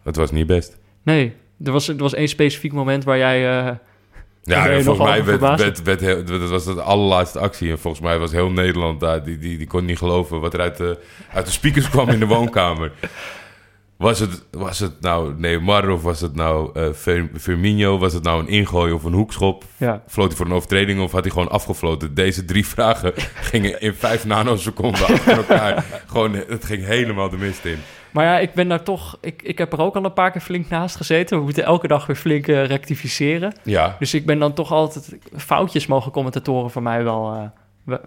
[0.03, 0.79] het was niet best.
[1.03, 1.33] Nee,
[1.65, 3.41] er was, er was één specifiek moment waar jij...
[4.43, 7.71] Ja, en volgens mij werd, werd, werd heel- dat was de allerlaatste actie.
[7.71, 9.25] En volgens mij was heel Nederland daar.
[9.25, 10.99] Die, die, die kon niet geloven wat er uit de,
[11.33, 12.93] uit de speakers kwam in de woonkamer.
[13.99, 17.99] Was het, was het nou Neymar of was het nou Fir- Firmino?
[17.99, 19.65] Was het nou een ingooi of een hoekschop?
[19.77, 22.15] ja, Floot hij voor een overtreding of had hij gewoon afgefloten?
[22.15, 25.85] Deze drie vragen gingen in vijf nanoseconden achter elkaar.
[26.07, 27.79] Gewoon, het ging helemaal de mist in.
[28.11, 29.19] Maar ja, ik ben daar toch...
[29.21, 31.39] Ik, ik heb er ook al een paar keer flink naast gezeten.
[31.39, 33.53] We moeten elke dag weer flink eh, rectificeren.
[33.63, 35.17] Ja, Dus ik ben dan toch altijd...
[35.37, 37.43] Foutjes mogen commentatoren voor mij wel, eh,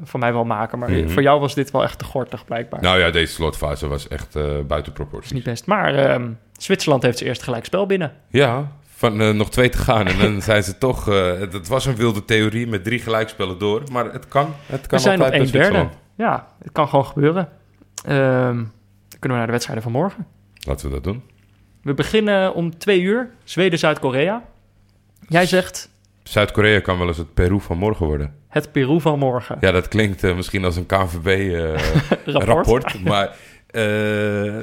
[0.04, 0.80] voor mij wel maken.
[0.80, 1.10] Maar Mhm.
[1.10, 2.82] voor jou was dit wel echt te gortig, blijkbaar.
[2.82, 5.34] nou ja, deze slotfase was echt eh, buiten Dat is proportie.
[5.34, 5.66] niet best.
[5.66, 8.14] Maar ehm, Zwitserland heeft zijn eerste gelijk spel binnen.
[8.30, 10.08] Ja, van eh, nog twee te gaan.
[10.08, 11.10] En dan zijn ze toch...
[11.10, 13.82] eh, het, het was een wilde theorie met drie gelijkspellen door.
[13.92, 14.54] Maar het kan.
[14.66, 15.88] Het kan We zijn op één derde.
[16.16, 17.50] Ja, het kan gewoon gebeuren.
[18.06, 20.28] Ehm, dan kunnen we naar de wedstrijden van morgen.
[20.68, 21.24] Laten we dat doen.
[21.82, 23.30] We beginnen om twee uur.
[23.44, 24.44] Zweden-Zuid-Korea.
[25.28, 25.90] Jij zegt
[26.24, 28.36] Zuid-Korea kan wel eens het Peru van morgen worden.
[28.52, 29.58] Het Peru van morgen.
[29.60, 32.46] Ja, dat klinkt eh, misschien als een KNVB-rapport.
[32.48, 33.04] Rapport.
[33.12, 33.36] maar
[33.68, 34.54] eh,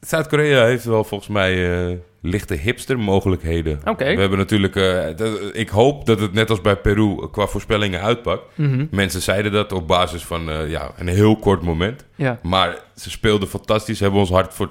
[0.00, 3.80] Zuid-Korea heeft wel volgens mij eh, lichte hipster-mogelijkheden.
[3.84, 4.14] Oké.
[4.14, 4.76] We hebben natuurlijk...
[4.76, 8.42] eh, dat- ik hoop dat het net als bij Peru qua voorspellingen uitpakt.
[8.56, 8.86] Mhm.
[8.90, 12.04] Mensen zeiden dat op basis van eh, ja, een heel kort moment.
[12.14, 12.38] Ja.
[12.42, 14.70] Maar ze speelden fantastisch, hebben ons hart voor...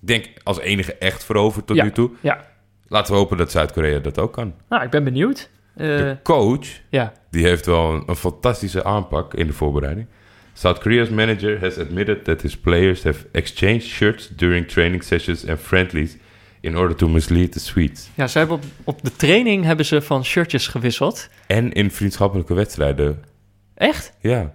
[0.00, 1.84] Ik denk als enige echt veroverd tot Ja.
[1.84, 2.10] nu toe.
[2.20, 2.48] ja.
[2.88, 4.54] Laten we hopen dat Zuid-Korea dat ook kan.
[4.68, 5.50] Nou, ik ben benieuwd.
[5.80, 7.12] Eh, De coach, ja.
[7.30, 10.06] die heeft wel een, een fantastische aanpak in de voorbereiding.
[10.52, 15.58] South Korea's manager has admitted that his players have exchanged shirts during training sessions and
[15.58, 16.16] friendlies
[16.60, 18.10] in order to mislead the Swedes.
[18.14, 21.28] ja, ze hebben op, op de training hebben ze van shirtjes gewisseld.
[21.46, 23.22] En in vriendschappelijke wedstrijden.
[23.74, 24.12] Echt?
[24.20, 24.52] Ja.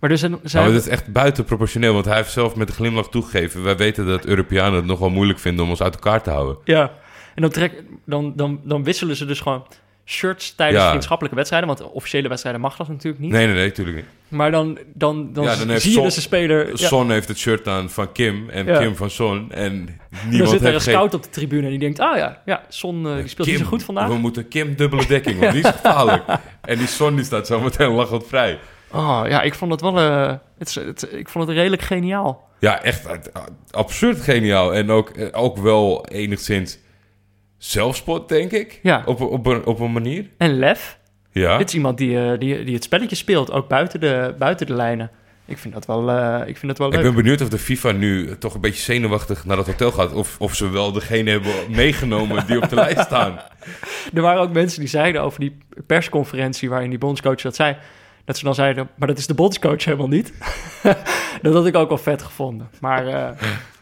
[0.00, 3.08] Maar dus ze Nou, dat is echt buitenproportioneel, want hij heeft zelf met een glimlach
[3.08, 3.62] toegegeven.
[3.62, 6.56] Wij weten dat Europeanen het nogal moeilijk vinden om ons uit elkaar te houden.
[6.64, 6.92] Ja.
[7.34, 9.66] En dan, trek, dan, dan, dan wisselen ze dus gewoon
[10.10, 10.88] shirts tijdens Ja.
[10.88, 11.68] vriendschappelijke wedstrijden.
[11.68, 13.32] Want officiële wedstrijden mag dat natuurlijk niet.
[13.32, 14.06] Nee, nee, nee, natuurlijk niet.
[14.28, 16.68] Maar dan, dan, dan, Ja, dan zie je dus de speler...
[16.68, 18.78] Ja, Son heeft het shirt aan van Kim en.
[18.78, 19.52] Kim van Son.
[19.52, 21.98] En dan niemand zit er een scout op de tribune en die denkt...
[22.00, 24.08] Ah ja, ja Son eh, die speelt niet zo goed vandaag.
[24.08, 26.22] We moeten Kim dubbele dekking, want die is gevaarlijk.
[26.60, 28.58] en die Son die staat zo meteen lachend vrij.
[28.92, 29.98] Oh ja, ik vond het wel...
[29.98, 32.48] eh, het, ik vond het redelijk geniaal.
[32.58, 34.74] Ja, echt eh, absurd geniaal.
[34.74, 36.78] En ook, ook wel enigszins
[37.64, 38.78] zelfspot, denk ik.
[38.82, 39.02] Ja.
[39.06, 40.26] Op, op, een, op een manier.
[40.36, 40.98] En Lef,
[41.32, 41.58] Ja.
[41.58, 43.52] dit is iemand die, eh, die, die het spelletje speelt.
[43.52, 45.10] Ook buiten de, buiten de lijnen.
[45.44, 47.02] Ik vind dat wel, eh, ik vind dat wel Ik leuk.
[47.02, 50.12] ben benieuwd of de FIFA nu toch een beetje zenuwachtig naar dat hotel gaat.
[50.12, 53.40] Of, of ze wel degene hebben meegenomen die op de lijst staan.
[54.14, 56.68] Er waren ook mensen die zeiden over die persconferentie...
[56.68, 57.76] waarin die bondscoach dat zei...
[58.24, 60.32] dat ze dan zeiden, maar dat is de bondscoach helemaal niet.
[61.42, 62.70] dat had ik ook wel vet gevonden.
[62.80, 63.28] Maar eh,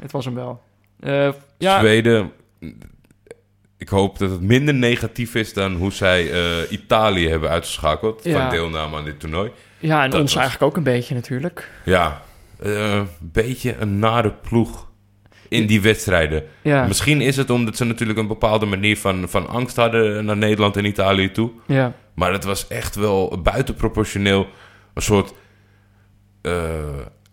[0.03, 0.63] het was hem wel.
[1.59, 2.33] Ja, Zweden,
[3.91, 8.41] ik hoop dat het minder negatief is dan hoe zij eh, Italië hebben uitgeschakeld Ja.
[8.41, 9.51] van deelname aan dit toernooi.
[9.79, 11.71] ja, en dat ons was- eigenlijk ook een beetje natuurlijk.
[11.85, 12.23] Ja,
[12.63, 14.87] eh, een beetje een nare ploeg.
[15.51, 16.45] in die wedstrijden.
[16.63, 20.37] Ja, Misschien is het omdat ze natuurlijk een bepaalde manier van, van angst hadden naar
[20.37, 21.51] Nederland en Italië toe.
[21.67, 21.93] ja.
[22.15, 24.47] Maar het was echt wel buitenproportioneel
[24.95, 25.33] een soort
[26.43, 26.53] eh,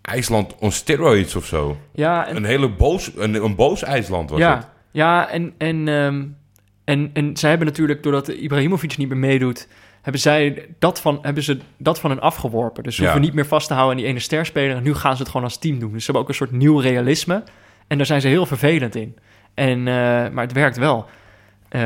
[0.01, 1.77] IJsland on steroids of zo.
[1.93, 4.67] ja en, Een hele boos, een, een boos IJsland was ja, het.
[4.91, 6.23] ja en, en, ehm,
[6.85, 9.67] en, en zij hebben natuurlijk, doordat Ibrahimovic niet meer meedoet,
[10.01, 12.83] hebben zij dat van, hebben ze dat van hen afgeworpen.
[12.83, 13.07] Dus ze Ja.
[13.07, 14.75] hoeven niet meer vast te houden aan die ene sterspeler.
[14.75, 15.91] En nu gaan ze het gewoon als team doen.
[15.91, 17.43] Dus ze hebben ook een soort nieuw realisme.
[17.87, 19.15] En daar zijn ze heel vervelend in.
[19.53, 19.93] En, eh,
[20.29, 21.05] maar het werkt wel.
[21.69, 21.81] Eh,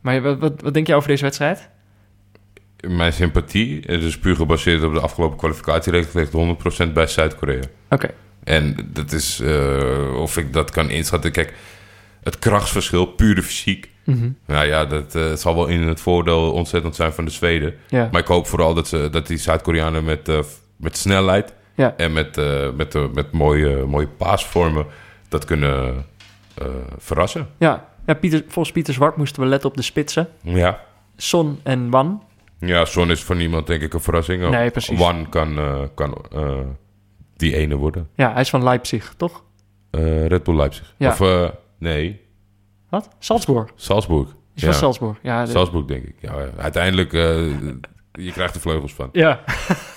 [0.00, 1.68] maar wat, wat, wat denk jij over deze wedstrijd?
[2.86, 7.62] Mijn sympathie is dus puur gebaseerd op de afgelopen kwalificatiereeks ligt 100% bij Zuid-Korea.
[7.90, 8.10] Oké,
[8.44, 11.32] En dat is, eh, of ik dat kan inschatten.
[11.32, 11.54] Kijk,
[12.22, 13.90] het krachtsverschil, pure fysiek.
[14.08, 14.30] Mhm.
[14.46, 17.74] Nou ja, dat eh, zal wel in het voordeel ontzettend zijn van de Zweden.
[17.88, 18.08] ja.
[18.12, 20.38] Maar ik hoop vooral dat, ze, dat die Zuid-Koreanen met, eh,
[20.76, 21.94] met snelheid Ja.
[21.96, 24.86] en met, eh, met, met mooie, mooie paasvormen
[25.28, 26.04] dat kunnen
[26.98, 27.46] verrassen.
[27.58, 30.28] Ja, ja Pieter, volgens Pieter Zwart moesten we letten op de spitsen.
[30.42, 30.80] Ja.
[31.16, 32.22] Son en Wan.
[32.60, 34.50] ja, Son is voor niemand denk ik een verrassing.
[34.50, 35.00] Nee, precies.
[35.00, 35.58] One kan,
[35.94, 36.24] kan
[37.36, 38.08] die ene worden.
[38.14, 39.44] Ja, hij is van Leipzig, toch?
[40.26, 40.94] Red Bull Leipzig.
[40.96, 41.08] Ja.
[41.10, 42.20] Of nee,
[42.88, 43.08] Wat?
[43.18, 43.70] Salzburg.
[43.74, 44.28] Salzburg.
[44.54, 44.72] Is Ja.
[44.72, 45.16] Salzburg.
[45.22, 46.14] Ja, de- Salzburg denk ik.
[46.20, 47.20] Ja, uiteindelijk, eh,
[48.12, 49.08] je krijgt er vleugels van.
[49.12, 49.40] ja.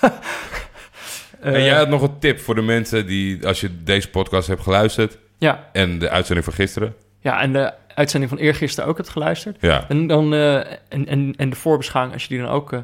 [1.40, 4.48] en Eh, jij had nog een tip voor de mensen die, als je deze podcast
[4.48, 5.68] hebt geluisterd ja.
[5.72, 6.94] en de uitzending van gisteren.
[7.20, 9.56] ja, en de uitzending van eergisteren ook hebt geluisterd.
[9.60, 10.56] Ja, En, dan, eh,
[10.88, 12.72] en, en, en de voorbeschouwing, als je die dan ook...
[12.72, 12.78] eh,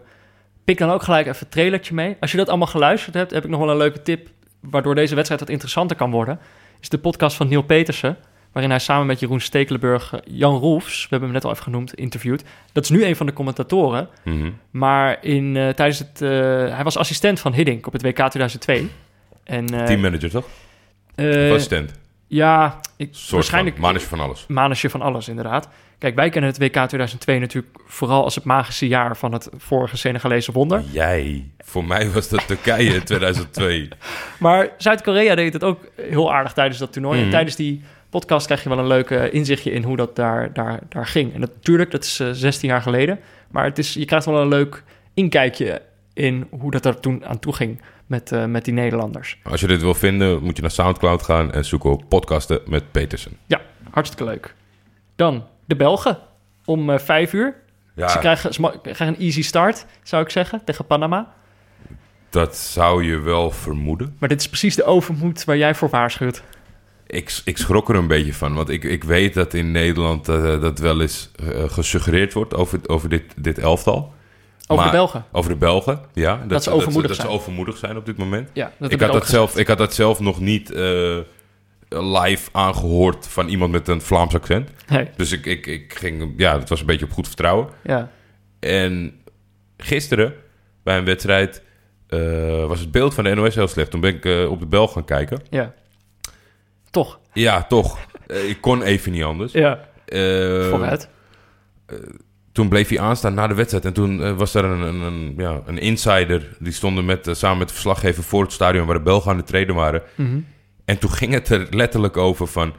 [0.64, 2.16] pik dan ook gelijk even een trailertje mee.
[2.20, 4.28] Als je dat allemaal geluisterd hebt, heb ik nog wel een leuke tip...
[4.61, 6.38] waardoor deze wedstrijd wat interessanter kan worden.
[6.80, 8.16] Is de podcast van Neil Petersen...
[8.53, 11.03] waarin hij samen met Jeroen Stekelenburg eh, Jan Roefs...
[11.03, 12.44] we hebben hem net al even genoemd, interviewt.
[12.72, 14.09] Dat is nu een van de commentatoren...
[14.24, 14.51] Mhm.
[14.70, 16.28] Maar in, eh, tijdens het, eh,
[16.74, 18.90] hij was assistent van Hiddink op het WK 2002.
[19.44, 20.46] En, eh, teammanager toch?
[21.16, 21.92] assistent.
[22.26, 24.44] ja, ik, waarschijnlijk van, manager van alles.
[24.49, 25.68] manusje van alles, inderdaad.
[25.99, 29.96] Kijk, wij kennen het WK 2002 natuurlijk vooral als het magische jaar van het vorige
[29.96, 30.82] Senegalese wonder.
[30.90, 31.51] Jij.
[31.59, 33.88] Voor mij was dat Turkije in 2002.
[34.38, 37.16] Maar Zuid-Korea deed het ook heel aardig tijdens dat toernooi.
[37.16, 37.24] Mhm.
[37.24, 40.52] En tijdens die podcast krijg je wel een leuk eh, inzichtje in hoe dat daar,
[40.52, 41.34] daar, daar ging.
[41.34, 43.18] En natuurlijk, dat is eh, 16 jaar geleden.
[43.50, 44.82] Maar het is, je krijgt wel een leuk
[45.14, 45.82] inkijkje
[46.12, 49.38] in hoe dat er toen aan toe ging met, eh, met die Nederlanders.
[49.44, 52.92] Als je dit wil vinden, moet je naar Soundcloud gaan en zoeken op podcasten met
[52.92, 53.32] Petersen.
[53.46, 54.54] Ja, hartstikke leuk.
[55.16, 56.18] Dan de Belgen
[56.64, 57.54] om eh, vijf uur.
[57.94, 61.32] Ja, Ze, krijgen, ze ma- krijgen een easy start, zou ik zeggen, tegen Panama.
[62.30, 64.16] dat zou je wel vermoeden.
[64.18, 66.42] Maar dit is precies de overmoed waar jij voor waarschuwt.
[67.11, 70.61] Ik, ik schrok er een beetje van, want ik, ik weet dat in Nederland eh,
[70.61, 74.12] dat wel eens eh, gesuggereerd wordt over, over dit, dit elftal.
[74.66, 75.24] Over Maar- de Belgen.
[75.32, 76.44] Over de Belgen, ja.
[76.46, 77.28] Dat, ze overmoedig dat, zijn.
[77.28, 78.50] ze overmoedig zijn op dit moment.
[78.52, 79.61] Ja, dat ik, had dat zelf, gezegd.
[79.61, 81.18] ik had dat zelf nog niet eh,
[81.88, 84.70] live aangehoord van iemand met een Vlaams accent.
[85.16, 87.68] Dus ik, ik, ik ging, ja, het was een beetje op goed vertrouwen.
[87.82, 88.11] ja.
[88.61, 89.20] En
[89.76, 90.34] gisteren,
[90.82, 91.62] bij een wedstrijd,
[92.66, 93.90] was het beeld van de NOS heel slecht.
[93.90, 95.40] Toen ben ik op de bel gaan kijken.
[95.50, 95.74] Ja.
[96.91, 97.18] Toch.
[97.32, 97.99] Ja, toch.
[98.26, 99.53] Eh, ik kon even niet anders.
[99.53, 99.80] Ja.
[100.05, 100.18] Eh,
[100.68, 101.09] Vooruit.
[102.53, 103.84] toen bleef hij aanstaan na de wedstrijd.
[103.84, 106.57] En toen eh, was er een, een, een, ja, een insider.
[106.59, 108.86] Die stonden met, eh, samen met de verslaggever voor het stadion...
[108.86, 110.03] waar de Belgen aan het treden waren.
[110.14, 110.39] Mhm.
[110.84, 112.72] En toen ging het er letterlijk over van...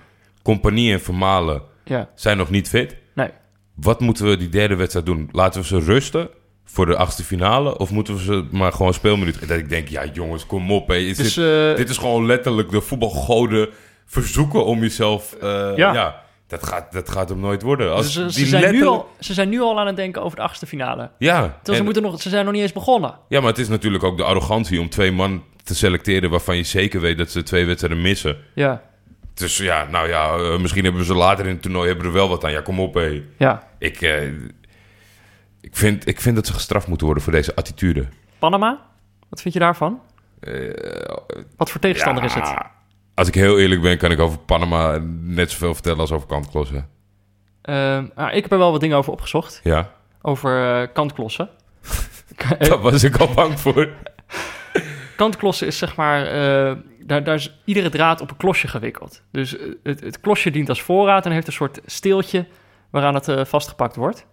[0.43, 2.10] Compagnie en Vermalen Ja.
[2.16, 2.95] zijn nog niet fit.
[3.16, 3.30] Nee.
[3.76, 5.30] Wat moeten we die derde wedstrijd doen?
[5.32, 6.30] Laten we ze rusten
[6.66, 7.78] voor de achtste finale?
[7.78, 9.47] Of moeten we ze maar gewoon speelminuten...
[9.47, 10.88] Dat ik denk, ja jongens, kom op.
[10.88, 10.95] Hè.
[10.95, 13.70] Is Dus dit, eh, dit is gewoon letterlijk de voetbalgoden
[14.10, 15.34] verzoeken om jezelf...
[15.34, 15.93] eh, Ja.
[15.93, 16.22] ja.
[16.47, 17.93] dat, gaat, dat gaat hem nooit worden.
[17.93, 20.22] Als ze, ze, die zijn nu letterlijk- al, ze zijn nu al aan het denken
[20.24, 21.12] over de achtste finale.
[21.18, 23.14] Ja, Terwijl ze, en- moeten nog, ze zijn nog niet eens begonnen.
[23.28, 26.30] ja, maar het is natuurlijk ook de arrogantie om twee man te selecteren...
[26.30, 28.38] waarvan je zeker weet dat ze twee wedstrijden missen.
[28.55, 28.82] Ja.
[29.34, 32.12] Dus ja, nou ja, eh, misschien hebben we ze later in het toernooi hebben er
[32.14, 32.51] wel wat aan.
[32.51, 33.24] Ja, kom op, hé.
[33.38, 33.64] Ja.
[33.80, 34.24] Ik, eh,
[35.62, 38.05] ik, vind, ik vind dat ze gestraft moeten worden voor deze attitude.
[38.39, 38.80] Panama?
[39.30, 40.01] Wat vind je daarvan?
[40.39, 40.53] Eh,
[41.57, 42.53] Wat voor tegenstander ja, is het?
[43.20, 46.89] Als ik heel eerlijk ben, kan ik over Panama net zoveel vertellen als over kantklossen.
[47.61, 49.59] Ehm, ah, ik heb er wel wat dingen over opgezocht.
[49.63, 49.91] Ja,
[50.22, 51.49] Over eh, kantklossen.
[52.59, 53.89] Daar was ik al bang voor.
[55.15, 56.26] kantklossen is zeg maar...
[56.26, 59.24] eh, daar, daar is iedere draad op een klosje gewikkeld.
[59.32, 62.45] Dus eh, het, het klosje dient als voorraad en heeft een soort steeltje...
[62.89, 64.26] waaraan het vastgepakt wordt.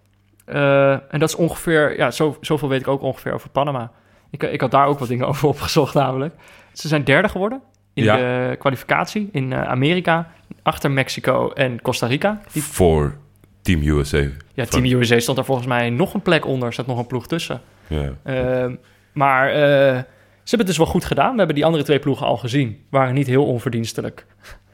[0.44, 1.96] En dat is ongeveer...
[1.96, 3.90] Ja, zo, zoveel weet ik ook ongeveer over Panama.
[4.30, 6.34] Ik, ik had daar ook wat dingen over opgezocht namelijk.
[6.72, 7.62] Ze zijn derde geworden
[7.96, 8.16] in Ja.
[8.16, 10.30] de kwalificatie in eh, Amerika...
[10.62, 12.40] achter Mexico en Costa Rica.
[12.52, 13.16] Die, Voor
[13.62, 14.18] Team USA.
[14.18, 16.66] ja, Van- Team USA stond daar volgens mij nog een plek onder.
[16.66, 17.60] Er staat nog een ploeg tussen.
[17.86, 18.12] Ja.
[18.22, 18.74] Ehm,
[19.12, 21.30] maar eh, ze hebben het dus wel goed gedaan.
[21.32, 22.84] We hebben die andere twee ploegen al gezien.
[22.90, 24.26] Waren niet heel onverdienstelijk.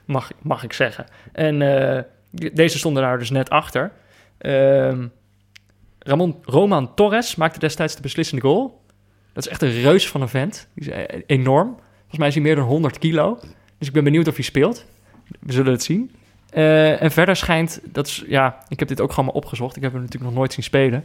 [0.05, 1.07] mag, mag ik zeggen.
[1.33, 2.03] En eh,
[2.53, 3.93] deze stonden daar dus net achter.
[4.39, 5.07] Ehm,
[5.99, 8.81] Ramon, Roman Torres maakte destijds de beslissende goal.
[9.33, 10.69] Dat is echt een reus van een vent.
[10.75, 11.77] Die is enorm.
[12.13, 13.39] Volgens mij is hij meer dan 100 kilo.
[13.79, 14.85] Dus ik ben benieuwd of hij speelt.
[15.41, 16.11] We zullen het zien.
[16.51, 19.77] Eh, en verder schijnt, dat is, ja, ik heb dit ook gewoon maar opgezocht.
[19.77, 21.05] Ik heb hem natuurlijk nog nooit zien spelen.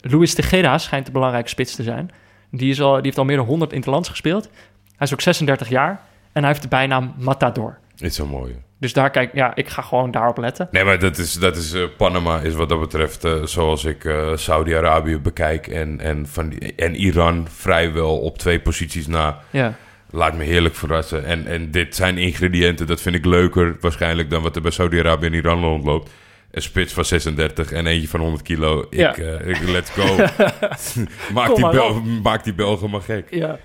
[0.00, 2.10] Luis Tejeda schijnt de belangrijke spits te zijn.
[2.50, 4.48] Die, is al, die heeft al meer dan 100 interlands gespeeld.
[4.96, 6.00] Hij is ook 36 jaar
[6.32, 7.78] en hij heeft de bijnaam Matador.
[7.96, 8.56] Is zo mooi.
[8.78, 10.68] Dus daar kijk, ja, ik ga gewoon daarop letten.
[10.70, 14.04] Nee, maar dat is, dat is eh, Panama is wat dat betreft eh, zoals ik
[14.04, 19.38] eh, Saudi-Arabië bekijk en, en, van die, en Iran vrijwel op twee posities na.
[19.50, 19.74] Ja,
[20.10, 21.24] Laat me heerlijk verrassen.
[21.24, 25.26] En, en dit zijn ingrediënten, dat vind ik leuker waarschijnlijk dan wat er bij Saudi-Arabië
[25.26, 26.10] en Iran rondloopt.
[26.50, 28.80] Een spits van 36 en eentje van 100 kilo.
[28.90, 29.14] Ik, Ja.
[29.14, 30.16] eh, ik let's go.
[31.34, 33.26] maak, Kom die Bel maak die Belgen maar gek.
[33.30, 33.58] ja.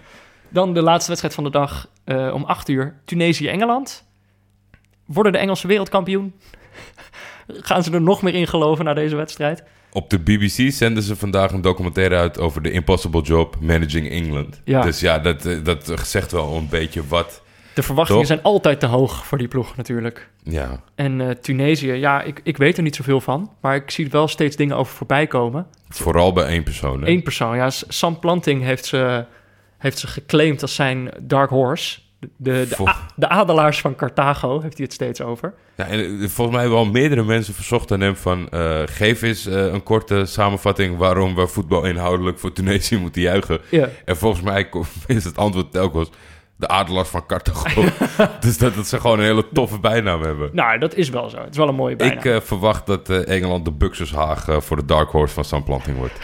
[0.50, 2.96] Dan de laatste wedstrijd van de dag eh, om 8 uur.
[3.06, 4.08] Tunesië-Engeland.
[5.06, 6.34] Worden de Engelsen wereldkampioen?
[7.48, 9.64] Gaan ze er nog meer in geloven na deze wedstrijd?
[9.92, 14.62] Op de BBC zenden ze vandaag een documentaire uit over de impossible job managing England.
[14.64, 14.82] Ja.
[14.82, 17.42] Dus ja, dat, eh, dat zegt wel een beetje wat.
[17.74, 20.30] De verwachtingen zijn altijd te hoog voor die ploeg natuurlijk.
[20.44, 23.52] Ja, En eh, Tunesië, ja, ik, ik weet er niet zoveel van.
[23.62, 25.68] Maar ik zie wel steeds dingen over voorbij komen.
[25.89, 27.02] vooral bij één persoon.
[27.02, 27.08] Hè?
[27.08, 27.70] Eén persoon, ja.
[27.70, 29.26] Sam Planting heeft ze,
[29.78, 32.00] heeft ze geclaimd als zijn dark horse.
[32.22, 32.88] De, de, Vol-
[33.20, 35.54] adelaars van Carthago heeft hij het steeds over.
[35.76, 38.50] Ja, en eh, volgens mij hebben al meerdere mensen verzocht aan hem van...
[38.50, 43.60] eh, geef eens eh, een korte samenvatting waarom we voetbal inhoudelijk voor Tunesië moeten juichen.
[43.70, 44.70] Ja, En volgens mij
[45.08, 46.10] is het antwoord telkens
[46.56, 47.84] de adelaars van Carthago.
[48.40, 50.50] dus dat, dat ze gewoon een hele toffe bijnaam hebben.
[50.54, 51.38] nou, dat is wel zo.
[51.38, 52.18] Het is wel een mooie bijnaam.
[52.36, 56.20] Ik verwacht dat Engeland de Buxushaag voor de Dark Horse van Sam Planting wordt.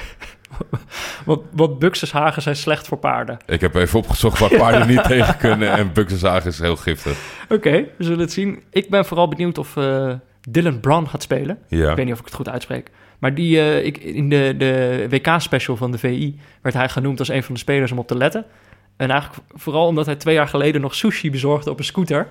[1.27, 3.37] Want, want Buxushagen zijn slecht voor paarden.
[3.45, 7.17] Ik heb even opgezocht waar paarden niet tegen kunnen en Buxushaag is heel giftig.
[7.49, 8.63] Oké, we zullen het zien.
[8.69, 10.13] Ik ben vooral benieuwd of eh,
[10.49, 11.59] Dylan Brown gaat spelen.
[11.67, 11.89] Ja.
[11.89, 12.91] Ik weet niet of ik het goed uitspreek.
[13.19, 17.29] Maar die, eh, ik, in de, de WK-special van de VI werd hij genoemd als
[17.29, 18.45] een van de spelers om op te letten.
[18.97, 22.27] En eigenlijk vooral omdat hij twee jaar geleden nog sushi bezorgde op een scooter.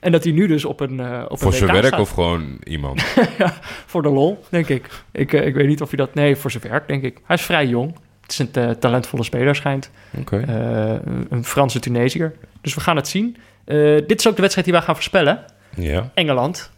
[0.00, 2.00] En dat hij nu dus op een, eh op Voor een zijn werk staat.
[2.00, 3.02] of gewoon iemand?
[3.92, 4.88] Voor de lol, denk ik.
[5.12, 6.14] Ik, ik weet niet of hij dat...
[6.14, 7.20] Nee, voor zijn werk, denk ik.
[7.24, 7.94] Hij is vrij jong.
[8.24, 9.90] Het is een eh, talentvolle speler, schijnt.
[10.18, 10.38] Oké.
[10.40, 12.34] Eh, een Franse Tunesiër.
[12.60, 13.36] Dus we gaan het zien.
[13.64, 15.44] Eh, dit is ook de wedstrijd die wij gaan voorspellen.
[15.76, 16.10] Ja.
[16.14, 16.70] Engeland.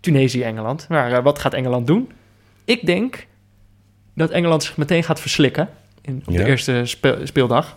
[0.00, 0.88] Tunesië-Engeland.
[0.88, 2.10] Maar wat gaat Engeland doen?
[2.64, 3.26] Ik denk
[4.14, 5.68] dat Engeland zich meteen gaat verslikken
[6.00, 6.42] in, op Ja?
[6.42, 7.74] de eerste speel- speeldag.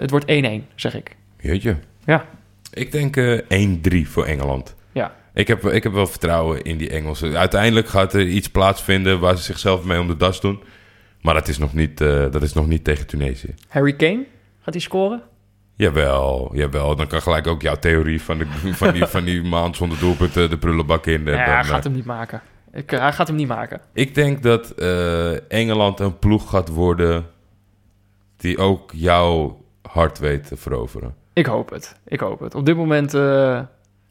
[0.00, 1.16] Het wordt 1-1, zeg ik.
[1.40, 1.76] Jeetje.
[2.04, 2.24] Ja.
[2.72, 4.74] Ik denk eh 1-3 voor Engeland.
[4.92, 5.14] Ja.
[5.34, 7.36] Ik heb, ik heb wel vertrouwen in die Engelsen.
[7.36, 10.62] Uiteindelijk gaat er iets plaatsvinden waar ze zichzelf mee om de das doen.
[11.24, 13.54] Maar dat is nog niet, eh, dat is nog niet tegen Tunesië.
[13.68, 14.24] Harry Kane,
[14.60, 15.22] gaat hij scoren?
[15.76, 16.96] Jawel, jawel.
[16.96, 20.34] Dan kan gelijk ook jouw theorie van, de, van, die, van die maand zonder doelpunt
[20.34, 21.28] de prullenbak in.
[21.28, 22.42] En Ja, dan, hij eh, gaat hem niet maken.
[22.74, 23.80] Ik, eh, hij gaat hem niet maken.
[23.92, 27.26] Ik denk dat eh, Engeland een ploeg gaat worden
[28.36, 31.14] die ook jouw hart weet te veroveren.
[31.32, 31.96] Ik hoop het.
[32.04, 32.54] Ik hoop het.
[32.54, 33.60] Op dit moment eh,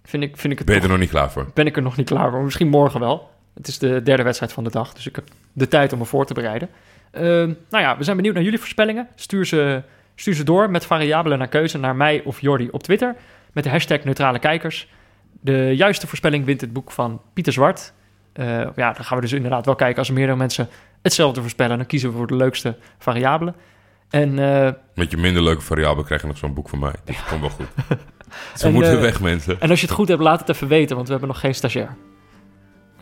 [0.03, 1.51] vind, ik, vind ik het Ben je er nog niet klaar voor?
[1.53, 2.43] ben ik er nog niet klaar voor.
[2.43, 3.29] Misschien morgen wel.
[3.53, 6.05] Het is de derde wedstrijd van de dag, dus ik heb de tijd om me
[6.05, 6.69] voor te bereiden.
[7.13, 9.07] Ehm, nou ja, we zijn benieuwd naar jullie voorspellingen.
[9.15, 9.81] Stuur ze,
[10.15, 13.15] stuur ze door met variabelen naar keuze naar mij of Jordi op Twitter.
[13.51, 14.87] Met de hashtag neutrale kijkers.
[15.41, 17.93] De juiste voorspelling wint het boek van Pieter Zwart.
[18.33, 18.45] Eh,
[18.75, 19.97] ja, dan gaan we dus inderdaad wel kijken.
[19.97, 20.67] Als er meerdere mensen
[21.01, 23.55] hetzelfde voorspellen, dan kiezen we voor de leukste variabelen.
[24.09, 26.93] En eh, Met je minder leuke variabel krijg je nog zo'n boek van mij.
[27.03, 27.67] Dat komt wel goed.
[28.55, 29.61] Ze En, moeten eh, weg, mensen.
[29.61, 31.55] En als je het goed hebt, laat het even weten, want we hebben nog geen
[31.55, 31.95] stagiair.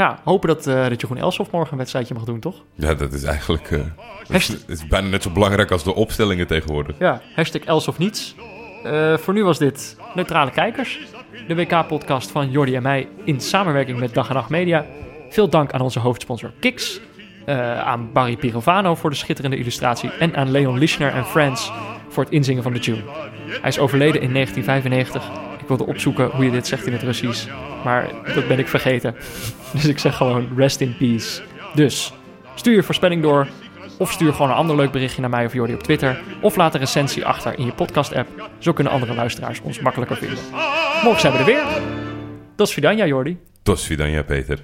[0.01, 2.55] Ja, hopen dat, eh dat Jeroen Elsof morgen een wedstrijdje mag doen, toch?
[2.75, 3.71] Ja, dat is eigenlijk...
[3.71, 3.87] eh, dat
[4.21, 6.95] is, Hashtag- het is bijna net zo belangrijk als de opstellingen tegenwoordig.
[6.99, 8.35] Ja, hashtag Els of niets.
[8.83, 10.99] Eh, voor nu was dit Neutrale Kijkers,
[11.47, 14.85] de WK-podcast van Jordi en mij in samenwerking met Dag en Nacht Media.
[15.29, 16.99] Veel dank aan onze hoofdsponsor Kiks,
[17.45, 21.71] eh, aan Barry Pirovano voor de schitterende illustratie en aan Leon Lischner en Friends
[22.09, 23.01] voor het inzingen van de tune.
[23.47, 25.49] Hij is overleden in 1995.
[25.77, 27.47] Wilde opzoeken hoe je dit zegt in het Russisch,
[27.83, 29.15] maar dat ben ik vergeten.
[29.73, 31.41] Dus ik zeg gewoon rest in peace.
[31.73, 32.13] Dus
[32.55, 33.47] stuur je voorspelling door
[33.97, 36.21] of stuur gewoon een ander leuk berichtje naar mij of Jordi op Twitter.
[36.41, 38.49] Of laat een recensie achter in je podcast-app.
[38.57, 40.37] Zo kunnen andere luisteraars ons makkelijker vinden.
[41.03, 41.63] Morgen zijn we er weer.
[42.55, 43.37] Tot Vidania, Jordi.
[43.63, 44.59] Tot Svidanja, Peter.